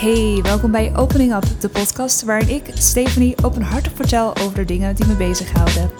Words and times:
Hey, 0.00 0.40
welkom 0.42 0.70
bij 0.70 0.96
Opening 0.96 1.34
Up, 1.34 1.44
de 1.60 1.68
podcast 1.68 2.22
waarin 2.22 2.48
ik, 2.48 2.70
Stephanie, 2.74 3.44
openhartig 3.44 3.92
vertel 3.94 4.36
over 4.36 4.58
de 4.58 4.64
dingen 4.64 4.94
die 4.94 5.06
me 5.06 5.14
bezighouden. 5.14 5.90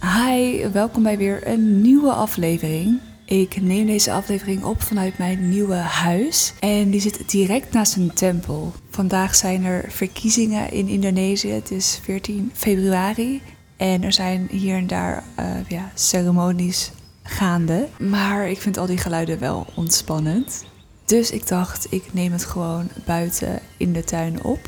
Hi, 0.00 0.68
welkom 0.68 1.02
bij 1.02 1.18
weer 1.18 1.48
een 1.48 1.82
nieuwe 1.82 2.12
aflevering. 2.12 3.00
Ik 3.24 3.60
neem 3.60 3.86
deze 3.86 4.12
aflevering 4.12 4.64
op 4.64 4.82
vanuit 4.82 5.18
mijn 5.18 5.48
nieuwe 5.48 5.74
huis 5.74 6.54
en 6.60 6.90
die 6.90 7.00
zit 7.00 7.30
direct 7.30 7.72
naast 7.72 7.96
een 7.96 8.12
tempel. 8.14 8.72
Vandaag 8.90 9.34
zijn 9.34 9.64
er 9.64 9.84
verkiezingen 9.88 10.72
in 10.72 10.88
Indonesië, 10.88 11.48
het 11.48 11.70
is 11.70 12.00
14 12.02 12.50
februari 12.54 13.42
en 13.76 14.02
er 14.02 14.12
zijn 14.12 14.48
hier 14.50 14.76
en 14.76 14.86
daar 14.86 15.24
uh, 15.40 15.46
ja, 15.68 15.90
ceremonies 15.94 16.90
gaande. 17.22 17.88
Maar 17.98 18.48
ik 18.48 18.60
vind 18.60 18.76
al 18.76 18.86
die 18.86 18.98
geluiden 18.98 19.38
wel 19.38 19.66
ontspannend. 19.74 20.64
Dus 21.08 21.30
ik 21.30 21.46
dacht, 21.46 21.86
ik 21.90 22.04
neem 22.12 22.32
het 22.32 22.44
gewoon 22.44 22.88
buiten 23.04 23.60
in 23.76 23.92
de 23.92 24.04
tuin 24.04 24.42
op. 24.42 24.58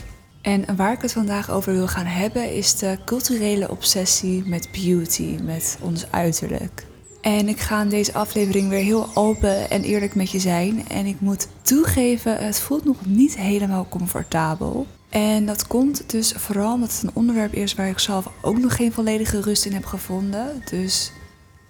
En 0.42 0.76
waar 0.76 0.92
ik 0.92 1.02
het 1.02 1.12
vandaag 1.12 1.50
over 1.50 1.72
wil 1.72 1.88
gaan 1.88 2.06
hebben 2.06 2.54
is 2.54 2.76
de 2.76 2.98
culturele 3.04 3.70
obsessie 3.70 4.42
met 4.46 4.68
beauty, 4.72 5.38
met 5.42 5.78
ons 5.80 6.12
uiterlijk. 6.12 6.86
En 7.20 7.48
ik 7.48 7.60
ga 7.60 7.82
in 7.82 7.88
deze 7.88 8.12
aflevering 8.12 8.68
weer 8.68 8.82
heel 8.82 9.08
open 9.14 9.70
en 9.70 9.82
eerlijk 9.82 10.14
met 10.14 10.30
je 10.30 10.38
zijn. 10.38 10.88
En 10.88 11.06
ik 11.06 11.20
moet 11.20 11.48
toegeven, 11.62 12.44
het 12.44 12.60
voelt 12.60 12.84
nog 12.84 13.06
niet 13.06 13.36
helemaal 13.36 13.86
comfortabel. 13.88 14.86
En 15.08 15.46
dat 15.46 15.66
komt 15.66 16.10
dus 16.10 16.32
vooral 16.32 16.74
omdat 16.74 16.92
het 16.92 17.02
een 17.02 17.14
onderwerp 17.14 17.52
is 17.52 17.74
waar 17.74 17.88
ik 17.88 17.98
zelf 17.98 18.30
ook 18.42 18.58
nog 18.58 18.76
geen 18.76 18.92
volledige 18.92 19.40
rust 19.40 19.64
in 19.64 19.72
heb 19.72 19.84
gevonden. 19.84 20.62
Dus 20.70 21.12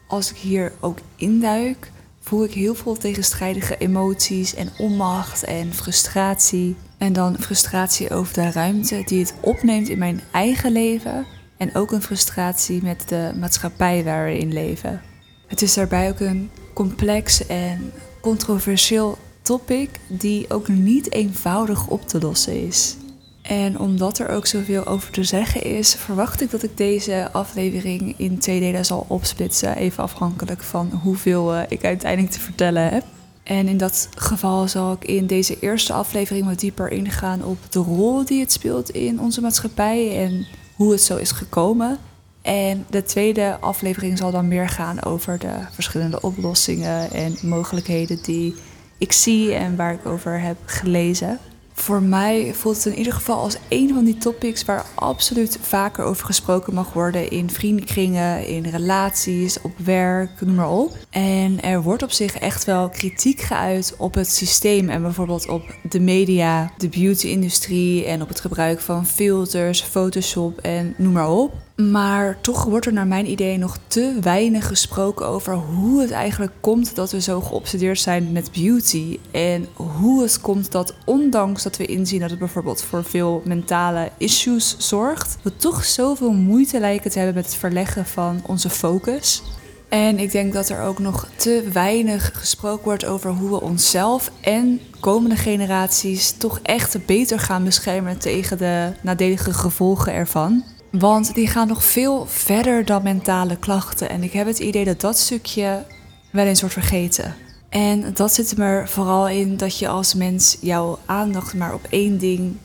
als 0.06 0.30
ik 0.30 0.36
hier 0.36 0.72
ook 0.80 0.98
induik, 1.16 1.90
voel 2.30 2.44
ik 2.44 2.52
heel 2.52 2.74
veel 2.74 2.96
tegenstrijdige 2.96 3.76
emoties 3.78 4.54
en 4.54 4.68
onmacht 4.78 5.44
en 5.44 5.74
frustratie. 5.74 6.76
En 6.98 7.12
dan 7.12 7.36
frustratie 7.40 8.10
over 8.10 8.34
de 8.34 8.50
ruimte 8.50 9.02
die 9.06 9.20
het 9.20 9.34
opneemt 9.40 9.88
in 9.88 9.98
mijn 9.98 10.20
eigen 10.30 10.72
leven. 10.72 11.26
En 11.56 11.74
ook 11.74 11.92
een 11.92 12.02
frustratie 12.02 12.82
met 12.82 13.08
de 13.08 13.32
maatschappij 13.40 14.04
waar 14.04 14.24
we 14.24 14.38
in 14.38 14.52
leven. 14.52 15.02
Het 15.46 15.62
is 15.62 15.74
daarbij 15.74 16.08
ook 16.08 16.20
een 16.20 16.50
complex 16.74 17.46
en 17.46 17.92
controversieel 18.20 19.18
topic 19.42 19.90
die 20.06 20.50
ook 20.50 20.68
niet 20.68 21.12
eenvoudig 21.12 21.86
op 21.86 22.08
te 22.08 22.20
lossen 22.20 22.66
is. 22.66 22.96
En 23.42 23.78
omdat 23.78 24.18
er 24.18 24.28
ook 24.28 24.46
zoveel 24.46 24.86
over 24.86 25.10
te 25.12 25.24
zeggen 25.24 25.62
is, 25.62 25.94
verwacht 25.94 26.40
ik 26.40 26.50
dat 26.50 26.62
ik 26.62 26.76
deze 26.76 27.28
aflevering 27.32 28.14
in 28.16 28.38
twee 28.38 28.60
delen 28.60 28.84
zal 28.84 29.04
opsplitsen. 29.08 29.76
Even 29.76 30.02
afhankelijk 30.02 30.62
van 30.62 30.90
hoeveel 31.02 31.54
uh, 31.54 31.62
ik 31.68 31.84
uiteindelijk 31.84 32.32
te 32.32 32.40
vertellen 32.40 32.88
heb. 32.88 33.04
En 33.42 33.68
in 33.68 33.76
dat 33.76 34.08
geval 34.14 34.68
zal 34.68 34.92
ik 34.92 35.04
in 35.04 35.26
deze 35.26 35.58
eerste 35.60 35.92
aflevering 35.92 36.46
wat 36.46 36.60
dieper 36.60 36.90
ingaan 36.90 37.44
op 37.44 37.58
de 37.68 37.78
rol 37.78 38.24
die 38.24 38.40
het 38.40 38.52
speelt 38.52 38.90
in 38.90 39.20
onze 39.20 39.40
maatschappij 39.40 40.24
en 40.24 40.46
hoe 40.74 40.92
het 40.92 41.02
zo 41.02 41.16
is 41.16 41.30
gekomen. 41.30 41.98
En 42.42 42.86
de 42.90 43.02
tweede 43.02 43.56
aflevering 43.60 44.18
zal 44.18 44.30
dan 44.30 44.48
meer 44.48 44.68
gaan 44.68 45.02
over 45.02 45.38
de 45.38 45.52
verschillende 45.70 46.22
oplossingen 46.22 47.10
en 47.10 47.36
mogelijkheden 47.42 48.22
die 48.22 48.54
ik 48.98 49.12
zie 49.12 49.54
en 49.54 49.76
waar 49.76 49.92
ik 49.92 50.06
over 50.06 50.40
heb 50.40 50.56
gelezen 50.64 51.38
voor 51.80 52.02
mij 52.02 52.54
voelt 52.54 52.76
het 52.76 52.86
in 52.86 52.98
ieder 52.98 53.12
geval 53.12 53.38
als 53.38 53.56
een 53.68 53.94
van 53.94 54.04
die 54.04 54.18
topics 54.18 54.64
waar 54.64 54.84
absoluut 54.94 55.58
vaker 55.60 56.04
over 56.04 56.26
gesproken 56.26 56.74
mag 56.74 56.92
worden 56.92 57.30
in 57.30 57.50
vriendenkringen, 57.50 58.46
in 58.46 58.66
relaties, 58.66 59.60
op 59.60 59.72
werk, 59.78 60.30
noem 60.40 60.54
maar 60.54 60.70
op. 60.70 60.96
En 61.10 61.62
er 61.62 61.82
wordt 61.82 62.02
op 62.02 62.10
zich 62.10 62.38
echt 62.38 62.64
wel 62.64 62.88
kritiek 62.88 63.40
geuit 63.40 63.94
op 63.98 64.14
het 64.14 64.28
systeem 64.28 64.88
en 64.88 65.02
bijvoorbeeld 65.02 65.48
op 65.48 65.62
de 65.90 66.00
media, 66.00 66.70
de 66.76 66.88
beauty-industrie 66.88 68.04
en 68.04 68.22
op 68.22 68.28
het 68.28 68.40
gebruik 68.40 68.80
van 68.80 69.06
filters, 69.06 69.82
Photoshop 69.82 70.58
en 70.58 70.94
noem 70.96 71.12
maar 71.12 71.30
op. 71.30 71.52
Maar 71.88 72.38
toch 72.40 72.64
wordt 72.64 72.86
er 72.86 72.92
naar 72.92 73.06
mijn 73.06 73.30
idee 73.30 73.58
nog 73.58 73.78
te 73.86 74.16
weinig 74.20 74.66
gesproken 74.66 75.26
over 75.26 75.54
hoe 75.54 76.00
het 76.00 76.10
eigenlijk 76.10 76.52
komt 76.60 76.94
dat 76.94 77.10
we 77.10 77.20
zo 77.20 77.40
geobsedeerd 77.40 78.00
zijn 78.00 78.32
met 78.32 78.52
beauty. 78.52 79.18
En 79.30 79.66
hoe 79.74 80.22
het 80.22 80.40
komt 80.40 80.72
dat 80.72 80.94
ondanks 81.04 81.62
dat 81.62 81.76
we 81.76 81.86
inzien 81.86 82.20
dat 82.20 82.30
het 82.30 82.38
bijvoorbeeld 82.38 82.82
voor 82.82 83.04
veel 83.04 83.42
mentale 83.44 84.10
issues 84.18 84.76
zorgt, 84.78 85.38
we 85.42 85.56
toch 85.56 85.84
zoveel 85.84 86.32
moeite 86.32 86.80
lijken 86.80 87.10
te 87.10 87.18
hebben 87.18 87.36
met 87.36 87.46
het 87.46 87.54
verleggen 87.54 88.06
van 88.06 88.42
onze 88.46 88.70
focus. 88.70 89.42
En 89.88 90.18
ik 90.18 90.30
denk 90.32 90.52
dat 90.52 90.68
er 90.68 90.82
ook 90.82 90.98
nog 90.98 91.28
te 91.36 91.68
weinig 91.72 92.30
gesproken 92.34 92.84
wordt 92.84 93.04
over 93.04 93.30
hoe 93.30 93.50
we 93.50 93.60
onszelf 93.60 94.30
en 94.40 94.80
komende 95.00 95.36
generaties 95.36 96.32
toch 96.32 96.60
echt 96.62 97.06
beter 97.06 97.38
gaan 97.38 97.64
beschermen 97.64 98.18
tegen 98.18 98.58
de 98.58 98.92
nadelige 99.02 99.52
gevolgen 99.52 100.12
ervan. 100.12 100.64
Want 100.90 101.34
die 101.34 101.46
gaan 101.46 101.68
nog 101.68 101.84
veel 101.84 102.26
verder 102.26 102.84
dan 102.84 103.02
mentale 103.02 103.56
klachten. 103.56 104.10
En 104.10 104.22
ik 104.22 104.32
heb 104.32 104.46
het 104.46 104.58
idee 104.58 104.84
dat 104.84 105.00
dat 105.00 105.18
stukje 105.18 105.84
wel 106.30 106.46
eens 106.46 106.60
wordt 106.60 106.74
vergeten. 106.74 107.34
En 107.68 108.14
dat 108.14 108.34
zit 108.34 108.58
er 108.58 108.88
vooral 108.88 109.28
in 109.28 109.56
dat 109.56 109.78
je 109.78 109.88
als 109.88 110.14
mens 110.14 110.56
jouw 110.60 110.98
aandacht 111.06 111.54
maar 111.54 111.74
op 111.74 111.86
één 111.90 112.18
ding 112.18 112.56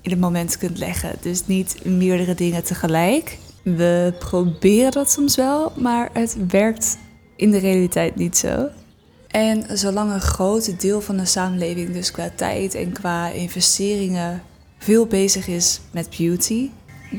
in 0.00 0.10
het 0.10 0.20
moment 0.20 0.58
kunt 0.58 0.78
leggen. 0.78 1.14
Dus 1.20 1.46
niet 1.46 1.84
meerdere 1.84 2.34
dingen 2.34 2.64
tegelijk. 2.64 3.38
We 3.62 4.14
proberen 4.18 4.92
dat 4.92 5.10
soms 5.10 5.36
wel, 5.36 5.72
maar 5.76 6.10
het 6.12 6.36
werkt 6.48 6.98
in 7.36 7.50
de 7.50 7.58
realiteit 7.58 8.16
niet 8.16 8.36
zo. 8.38 8.68
En 9.28 9.78
zolang 9.78 10.12
een 10.12 10.20
groot 10.20 10.80
deel 10.80 11.00
van 11.00 11.16
de 11.16 11.24
samenleving, 11.24 11.92
dus 11.92 12.10
qua 12.10 12.30
tijd 12.34 12.74
en 12.74 12.92
qua 12.92 13.28
investeringen, 13.28 14.42
veel 14.78 15.06
bezig 15.06 15.46
is 15.48 15.80
met 15.90 16.16
beauty, 16.18 16.70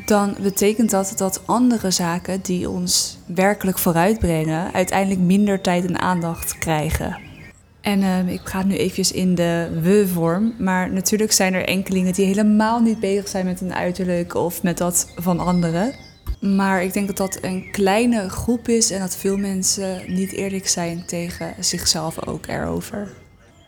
dan 0.05 0.35
betekent 0.41 0.89
dat 0.89 1.13
dat 1.17 1.41
andere 1.45 1.91
zaken 1.91 2.39
die 2.41 2.69
ons 2.69 3.17
werkelijk 3.25 3.77
vooruitbrengen, 3.77 4.73
uiteindelijk 4.73 5.21
minder 5.21 5.61
tijd 5.61 5.85
en 5.85 5.99
aandacht 5.99 6.57
krijgen. 6.57 7.17
En 7.81 8.01
uh, 8.01 8.33
ik 8.33 8.41
ga 8.43 8.63
nu 8.63 8.75
even 8.75 9.15
in 9.15 9.35
de 9.35 9.79
we-vorm. 9.81 10.53
Maar 10.57 10.91
natuurlijk 10.91 11.31
zijn 11.31 11.53
er 11.53 11.65
enkelingen 11.65 12.13
die 12.13 12.25
helemaal 12.25 12.79
niet 12.79 12.99
bezig 12.99 13.27
zijn 13.27 13.45
met 13.45 13.61
een 13.61 13.73
uiterlijk 13.73 14.33
of 14.33 14.63
met 14.63 14.77
dat 14.77 15.11
van 15.15 15.39
anderen. 15.39 15.93
Maar 16.39 16.83
ik 16.83 16.93
denk 16.93 17.07
dat 17.07 17.17
dat 17.17 17.37
een 17.41 17.71
kleine 17.71 18.29
groep 18.29 18.67
is 18.67 18.91
en 18.91 18.99
dat 18.99 19.15
veel 19.15 19.37
mensen 19.37 20.01
niet 20.07 20.31
eerlijk 20.31 20.67
zijn 20.67 21.05
tegen 21.05 21.53
zichzelf 21.59 22.27
ook 22.27 22.47
erover. 22.47 23.11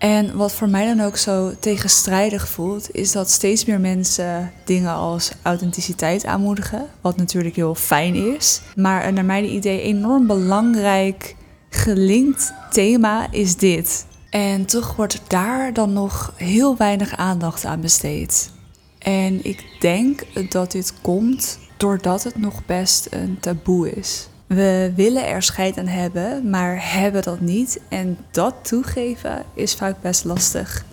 En 0.02 0.38
wat 0.38 0.52
voor 0.52 0.70
mij 0.70 0.86
dan 0.86 1.06
ook 1.06 1.18
zo 1.18 1.54
tegenstrijdig 1.60 2.48
voelt, 2.48 2.96
is 2.96 3.12
dat 3.12 3.30
steeds 3.30 3.66
meer 3.66 3.80
mensen 3.80 4.52
dingen 4.66 4.94
als 4.94 5.32
authenticiteit 5.42 6.26
aanmoedigen. 6.26 6.88
Wat 7.02 7.18
natuurlijk 7.18 7.56
heel 7.56 7.76
fijn 7.76 8.16
is. 8.16 8.62
Maar 8.76 9.14
naar 9.14 9.26
mijn 9.26 9.54
idee 9.54 9.82
enorm 9.82 10.28
belangrijk 10.28 11.36
gelinkt 11.70 12.54
thema 12.72 13.32
is 13.32 13.56
dit. 13.56 14.06
En 14.30 14.66
toch 14.66 14.96
wordt 14.96 15.22
daar 15.28 15.74
dan 15.74 15.94
nog 15.94 16.34
heel 16.36 16.78
weinig 16.78 17.18
aandacht 17.18 17.66
aan 17.66 17.82
besteed. 17.82 18.52
En 19.00 19.46
ik 19.46 19.64
denk 19.80 20.24
dat 20.50 20.72
dit 20.72 20.94
komt 21.02 21.60
doordat 21.78 22.24
het 22.24 22.38
nog 22.38 22.66
best 22.66 23.08
een 23.10 23.38
taboe 23.40 23.92
is. 23.92 24.28
We 24.54 24.92
willen 24.96 25.28
er 25.28 25.44
scheid 25.44 25.78
aan 25.78 25.88
hebben, 25.88 26.50
maar 26.50 26.94
hebben 26.94 27.22
dat 27.22 27.40
niet. 27.40 27.80
En 27.90 28.18
dat 28.32 28.56
toegeven 28.62 29.44
is 29.54 29.74
vaak 29.74 30.02
best 30.02 30.24
lastig. 30.24 30.86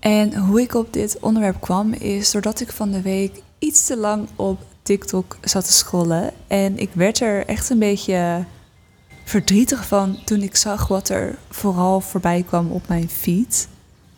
En 0.00 0.36
hoe 0.36 0.60
ik 0.60 0.74
op 0.74 0.92
dit 0.92 1.18
onderwerp 1.20 1.60
kwam 1.60 1.92
is 1.92 2.30
doordat 2.30 2.60
ik 2.60 2.72
van 2.72 2.90
de 2.90 3.02
week 3.02 3.42
iets 3.58 3.86
te 3.86 3.96
lang 3.96 4.28
op 4.36 4.60
TikTok 4.82 5.36
zat 5.40 5.66
te 5.66 5.72
scrollen. 5.72 6.32
En 6.46 6.78
ik 6.78 6.90
werd 6.92 7.20
er 7.20 7.46
echt 7.46 7.70
een 7.70 7.78
beetje 7.78 8.44
verdrietig 9.24 9.86
van 9.86 10.24
toen 10.24 10.42
ik 10.42 10.56
zag 10.56 10.88
wat 10.88 11.08
er 11.08 11.38
vooral 11.50 12.00
voorbij 12.00 12.42
kwam 12.42 12.70
op 12.70 12.88
mijn 12.88 13.08
feed. 13.08 13.68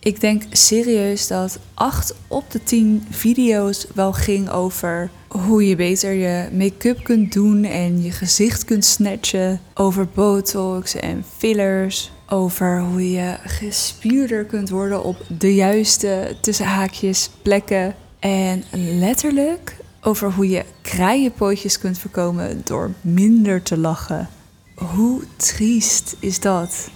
Ik 0.06 0.20
denk 0.20 0.42
serieus 0.50 1.26
dat 1.26 1.58
8 1.74 2.14
op 2.28 2.50
de 2.50 2.62
10 2.62 3.06
video's 3.10 3.86
wel 3.94 4.12
ging 4.12 4.50
over 4.50 5.10
hoe 5.28 5.68
je 5.68 5.76
beter 5.76 6.12
je 6.12 6.48
make-up 6.52 7.04
kunt 7.04 7.32
doen 7.32 7.64
en 7.64 8.02
je 8.02 8.10
gezicht 8.10 8.64
kunt 8.64 8.84
snatchen. 8.84 9.60
Over 9.74 10.08
botox 10.14 10.94
en 10.94 11.24
fillers. 11.36 12.10
Over 12.28 12.80
hoe 12.80 13.10
je 13.10 13.36
gespierder 13.44 14.44
kunt 14.44 14.70
worden 14.70 15.04
op 15.04 15.16
de 15.38 15.54
juiste 15.54 16.36
tussenhaakjes 16.40 17.30
plekken. 17.42 17.94
En 18.18 18.64
letterlijk 18.72 19.76
over 20.00 20.32
hoe 20.32 20.48
je 20.48 20.64
kraaienpootjes 20.82 21.78
kunt 21.78 21.98
voorkomen 21.98 22.60
door 22.64 22.90
minder 23.00 23.62
te 23.62 23.78
lachen. 23.78 24.28
Hoe 24.74 25.22
triest 25.36 26.16
is 26.20 26.40
dat? 26.40 26.90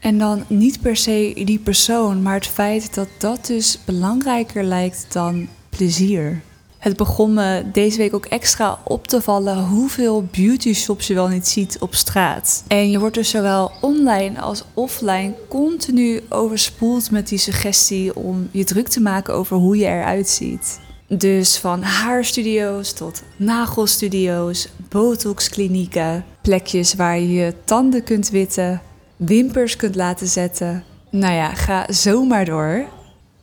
En 0.00 0.18
dan 0.18 0.44
niet 0.48 0.80
per 0.80 0.96
se 0.96 1.42
die 1.44 1.58
persoon, 1.58 2.22
maar 2.22 2.34
het 2.34 2.46
feit 2.46 2.94
dat 2.94 3.08
dat 3.18 3.46
dus 3.46 3.78
belangrijker 3.84 4.64
lijkt 4.64 5.06
dan 5.12 5.48
plezier. 5.68 6.42
Het 6.78 6.96
begon 6.96 7.34
me 7.34 7.64
deze 7.72 7.98
week 7.98 8.14
ook 8.14 8.26
extra 8.26 8.78
op 8.84 9.06
te 9.06 9.20
vallen 9.20 9.64
hoeveel 9.64 10.28
beauty 10.30 10.72
shops 10.74 11.06
je 11.06 11.14
wel 11.14 11.28
niet 11.28 11.48
ziet 11.48 11.76
op 11.80 11.94
straat. 11.94 12.64
En 12.66 12.90
je 12.90 12.98
wordt 12.98 13.14
dus 13.14 13.30
zowel 13.30 13.72
online 13.80 14.40
als 14.40 14.64
offline 14.74 15.34
continu 15.48 16.20
overspoeld 16.28 17.10
met 17.10 17.28
die 17.28 17.38
suggestie 17.38 18.16
om 18.16 18.48
je 18.50 18.64
druk 18.64 18.88
te 18.88 19.00
maken 19.00 19.34
over 19.34 19.56
hoe 19.56 19.76
je 19.76 19.86
eruit 19.86 20.28
ziet. 20.28 20.80
Dus 21.08 21.56
van 21.56 21.82
haarstudio's 21.82 22.92
tot 22.92 23.22
nagelstudio's, 23.36 24.68
botoxklinieken, 24.88 26.24
plekjes 26.42 26.94
waar 26.94 27.18
je 27.18 27.32
je 27.32 27.54
tanden 27.64 28.02
kunt 28.02 28.30
witten, 28.30 28.82
wimpers 29.16 29.76
kunt 29.76 29.94
laten 29.94 30.26
zetten. 30.26 30.84
Nou 31.10 31.34
ja, 31.34 31.54
ga 31.54 31.86
zomaar 31.88 32.44
door. 32.44 32.84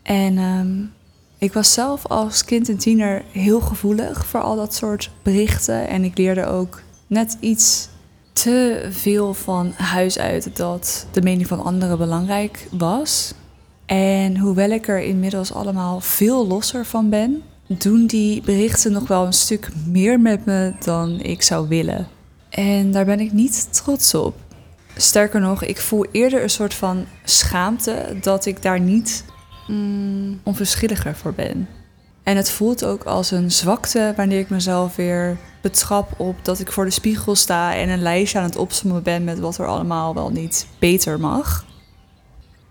En 0.02 0.38
ehm, 0.38 0.84
ik 1.38 1.54
was 1.54 1.74
zelf 1.74 2.08
als 2.08 2.46
kind 2.46 2.70
en 2.70 2.78
tiener 2.78 3.24
heel 3.32 3.60
gevoelig 3.60 4.26
voor 4.26 4.42
al 4.42 4.56
dat 4.56 4.74
soort 4.74 5.12
berichten. 5.22 5.88
En 5.88 6.04
ik 6.04 6.18
leerde 6.18 6.46
ook 6.46 6.82
net 7.08 7.38
iets 7.40 7.90
te 8.34 8.88
veel 8.90 9.34
van 9.34 9.74
huis 9.76 10.20
uit 10.20 10.58
dat 10.58 11.08
de 11.12 11.22
mening 11.22 11.48
van 11.48 11.64
anderen 11.64 11.98
belangrijk 11.98 12.68
was. 12.72 13.34
En 13.86 14.38
hoewel 14.38 14.70
ik 14.70 14.88
er 14.88 15.02
inmiddels 15.02 15.54
allemaal 15.54 16.00
veel 16.00 16.48
losser 16.48 16.86
van 16.86 17.10
ben, 17.10 17.42
doen 17.68 18.06
die 18.06 18.42
berichten 18.42 18.92
nog 18.92 19.08
wel 19.08 19.26
een 19.26 19.34
stuk 19.34 19.70
meer 19.88 20.20
met 20.20 20.46
me 20.46 20.74
dan 20.80 21.20
ik 21.20 21.42
zou 21.42 21.68
willen. 21.68 22.08
En 22.50 22.92
daar 22.92 23.06
ben 23.06 23.20
ik 23.20 23.32
niet 23.32 23.74
trots 23.74 24.14
op. 24.14 24.36
Sterker 24.98 25.40
nog, 25.40 25.64
ik 25.64 25.80
voel 25.80 26.06
eerder 26.12 26.44
een 26.44 26.50
soort 26.50 26.74
van 26.74 27.06
schaamte 27.24 28.18
dat 28.22 28.46
ik 28.46 28.62
daar 28.62 28.80
niet 28.80 29.26
mm, 29.68 30.40
onverschilliger 30.44 31.16
voor 31.16 31.34
ben. 31.34 31.68
En 32.24 32.38
het 32.38 32.52
voelt 32.52 32.86
ook 32.86 33.04
als 33.04 33.32
een 33.32 33.52
zwakte 33.52 34.14
wanneer 34.16 34.40
ik 34.40 34.50
mezelf 34.50 34.96
weer 34.96 35.38
betrap 35.62 36.20
op 36.20 36.46
dat 36.46 36.60
ik 36.60 36.72
voor 36.72 36.86
de 36.86 36.92
spiegel 36.92 37.36
sta 37.36 37.76
en 37.76 37.90
een 37.90 38.02
lijstje 38.02 38.38
aan 38.38 38.44
het 38.44 38.56
opzommen 38.56 39.04
ben 39.04 39.24
met 39.24 39.40
wat 39.40 39.58
er 39.58 39.68
allemaal 39.68 40.14
wel 40.14 40.30
niet 40.30 40.68
beter 40.80 41.20
mag. 41.20 41.66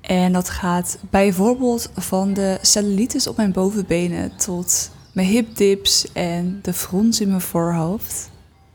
En 0.00 0.32
dat 0.32 0.48
gaat 0.48 0.98
bijvoorbeeld 1.10 1.90
van 1.96 2.32
de 2.32 2.58
cellulitis 2.62 3.26
op 3.26 3.36
mijn 3.36 3.52
bovenbenen 3.52 4.36
tot 4.36 4.90
mijn 5.12 5.26
hipdips 5.26 6.12
en 6.12 6.58
de 6.62 6.72
frons 6.72 7.20
in 7.20 7.28
mijn 7.28 7.40
voorhoofd. 7.40 8.30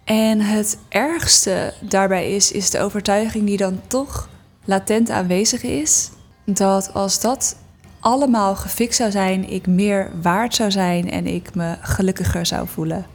En 0.08 0.42
het 0.42 0.78
ergste 0.90 1.74
daarbij 1.82 2.36
is, 2.36 2.52
is 2.52 2.70
de 2.70 2.80
overtuiging 2.80 3.46
die 3.46 3.58
dan 3.58 3.82
toch 3.88 4.30
latent 4.66 5.10
aanwezig 5.10 5.64
is, 5.64 6.10
dat 6.46 6.94
als 6.94 7.22
dat 7.22 7.58
allemaal 8.00 8.56
gefixt 8.56 8.98
zou 8.98 9.12
zijn, 9.12 9.50
ik 9.50 9.68
meer 9.68 10.12
waard 10.22 10.56
zou 10.56 10.72
zijn 10.72 11.12
en 11.12 11.28
ik 11.28 11.56
me 11.56 11.76
gelukkiger 11.82 12.46
zou 12.46 12.68
voelen. 12.68 13.06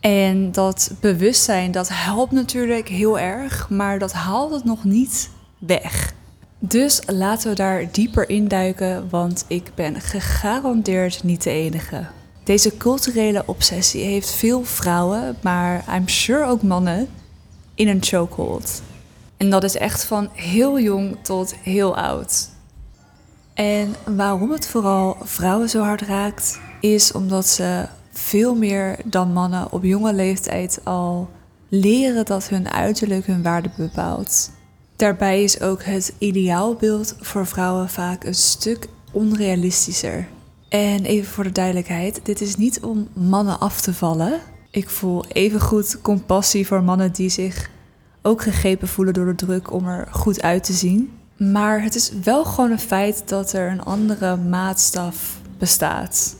En 0.00 0.52
dat 0.52 0.92
bewustzijn, 1.00 1.70
dat 1.70 1.88
helpt 1.92 2.32
natuurlijk 2.32 2.88
heel 2.88 3.18
erg, 3.18 3.68
maar 3.68 3.98
dat 3.98 4.12
haalt 4.12 4.52
het 4.52 4.64
nog 4.64 4.84
niet 4.84 5.30
weg. 5.58 6.12
Dus 6.58 7.00
laten 7.06 7.50
we 7.50 7.56
daar 7.56 7.92
dieper 7.92 8.28
induiken, 8.28 9.08
want 9.10 9.44
ik 9.48 9.70
ben 9.74 10.00
gegarandeerd 10.00 11.22
niet 11.22 11.42
de 11.42 11.50
enige. 11.50 12.06
Deze 12.50 12.76
culturele 12.76 13.42
obsessie 13.46 14.04
heeft 14.04 14.30
veel 14.30 14.64
vrouwen, 14.64 15.36
maar 15.40 15.84
I'm 15.94 16.08
sure 16.08 16.44
ook 16.44 16.62
mannen, 16.62 17.08
in 17.74 17.88
een 17.88 18.02
chokehold. 18.02 18.82
En 19.36 19.50
dat 19.50 19.64
is 19.64 19.76
echt 19.76 20.04
van 20.04 20.28
heel 20.32 20.80
jong 20.80 21.16
tot 21.22 21.54
heel 21.54 21.96
oud. 21.96 22.48
En 23.54 23.94
waarom 24.16 24.50
het 24.50 24.66
vooral 24.66 25.16
vrouwen 25.22 25.68
zo 25.68 25.82
hard 25.82 26.00
raakt, 26.00 26.60
is 26.80 27.12
omdat 27.12 27.46
ze 27.46 27.86
veel 28.12 28.54
meer 28.54 28.98
dan 29.04 29.32
mannen 29.32 29.72
op 29.72 29.84
jonge 29.84 30.12
leeftijd 30.12 30.80
al 30.84 31.28
leren 31.68 32.24
dat 32.24 32.48
hun 32.48 32.70
uiterlijk 32.70 33.26
hun 33.26 33.42
waarde 33.42 33.70
bepaalt. 33.76 34.50
Daarbij 34.96 35.42
is 35.42 35.60
ook 35.60 35.82
het 35.82 36.14
ideaalbeeld 36.18 37.14
voor 37.20 37.46
vrouwen 37.46 37.88
vaak 37.88 38.24
een 38.24 38.34
stuk 38.34 38.88
onrealistischer. 39.12 40.28
En 40.70 41.04
even 41.04 41.30
voor 41.32 41.44
de 41.44 41.52
duidelijkheid, 41.52 42.20
dit 42.22 42.40
is 42.40 42.56
niet 42.56 42.80
om 42.80 43.08
mannen 43.12 43.60
af 43.60 43.80
te 43.80 43.94
vallen. 43.94 44.40
Ik 44.70 44.90
voel 44.90 45.24
evengoed 45.26 46.00
compassie 46.02 46.66
voor 46.66 46.82
mannen 46.82 47.12
die 47.12 47.28
zich 47.28 47.70
ook 48.22 48.42
gegrepen 48.42 48.88
voelen 48.88 49.14
door 49.14 49.26
de 49.26 49.34
druk 49.34 49.72
om 49.72 49.88
er 49.88 50.08
goed 50.10 50.42
uit 50.42 50.64
te 50.64 50.72
zien. 50.72 51.10
Maar 51.36 51.82
het 51.82 51.94
is 51.94 52.12
wel 52.22 52.44
gewoon 52.44 52.70
een 52.70 52.78
feit 52.78 53.28
dat 53.28 53.52
er 53.52 53.70
een 53.70 53.82
andere 53.82 54.36
maatstaf 54.36 55.40
bestaat. 55.58 56.36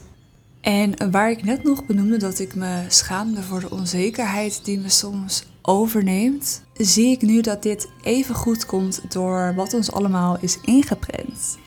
En 0.61 1.11
waar 1.11 1.31
ik 1.31 1.43
net 1.43 1.63
nog 1.63 1.85
benoemde 1.85 2.17
dat 2.17 2.39
ik 2.39 2.55
me 2.55 2.85
schaamde 2.87 3.41
voor 3.41 3.59
de 3.59 3.69
onzekerheid 3.69 4.65
die 4.65 4.79
me 4.79 4.89
soms 4.89 5.43
overneemt, 5.61 6.63
zie 6.73 7.11
ik 7.11 7.21
nu 7.21 7.41
dat 7.41 7.63
dit 7.63 7.87
even 8.01 8.35
goed 8.35 8.65
komt 8.65 9.01
door 9.11 9.53
wat 9.55 9.73
ons 9.73 9.91
allemaal 9.91 10.37
is 10.39 10.59
ingeprent. 10.61 11.57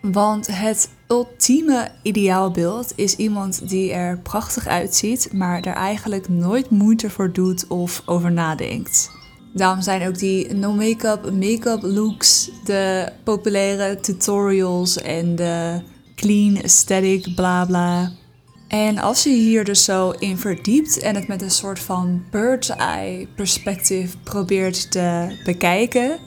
Want 0.00 0.46
het 0.46 0.88
ultieme 1.12 1.90
ideaalbeeld 2.02 2.92
is 2.96 3.16
iemand 3.16 3.68
die 3.68 3.92
er 3.92 4.18
prachtig 4.18 4.66
uitziet, 4.66 5.32
maar 5.32 5.60
er 5.60 5.74
eigenlijk 5.74 6.28
nooit 6.28 6.70
moeite 6.70 7.10
voor 7.10 7.32
doet 7.32 7.66
of 7.66 8.02
over 8.06 8.32
nadenkt. 8.32 9.10
Daarom 9.54 9.82
zijn 9.82 10.08
ook 10.08 10.18
die 10.18 10.54
no-make-up, 10.54 11.32
make-up 11.32 11.82
looks, 11.82 12.50
de 12.64 13.08
populaire 13.24 14.00
tutorials 14.00 14.96
en 14.96 15.36
de 15.36 15.80
clean 16.16 16.62
aesthetic 16.62 17.34
bla 17.34 17.64
bla. 17.64 18.12
En 18.68 18.98
als 18.98 19.22
je 19.22 19.30
hier 19.30 19.64
dus 19.64 19.84
zo 19.84 20.10
in 20.10 20.38
verdiept 20.38 20.98
en 20.98 21.14
het 21.14 21.28
met 21.28 21.42
een 21.42 21.50
soort 21.50 21.78
van 21.78 22.22
bird's 22.30 22.68
eye 22.68 23.28
perspectief 23.36 24.16
probeert 24.22 24.90
te 24.90 25.36
bekijken, 25.44 26.18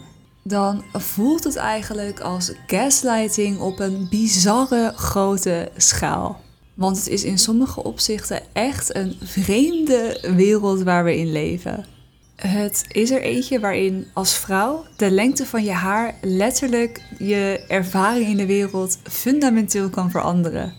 dan 0.47 0.83
voelt 0.94 1.44
het 1.44 1.56
eigenlijk 1.56 2.19
als 2.19 2.51
gaslighting 2.68 3.59
op 3.59 3.80
een 3.80 4.07
bizarre 4.09 4.94
grote 4.95 5.71
schaal. 5.77 6.42
Want 6.74 6.97
het 6.97 7.07
is 7.07 7.24
in 7.24 7.38
sommige 7.38 7.83
opzichten 7.83 8.42
echt 8.53 8.95
een 8.95 9.15
vreemde 9.21 10.31
wereld 10.36 10.83
waar 10.83 11.03
we 11.03 11.18
in 11.18 11.31
leven. 11.31 11.86
Het 12.36 12.86
is 12.88 13.12
er 13.12 13.21
eentje 13.21 13.59
waarin 13.59 14.07
als 14.13 14.33
vrouw 14.33 14.86
de 14.97 15.12
lengte 15.12 15.45
van 15.45 15.63
je 15.63 15.71
haar 15.71 16.15
letterlijk 16.21 17.01
je 17.18 17.65
ervaring 17.68 18.27
in 18.27 18.38
de 18.38 18.45
wereld 18.45 18.97
fundamenteel 19.03 19.89
kan 19.89 20.12
veranderen. 20.12 20.74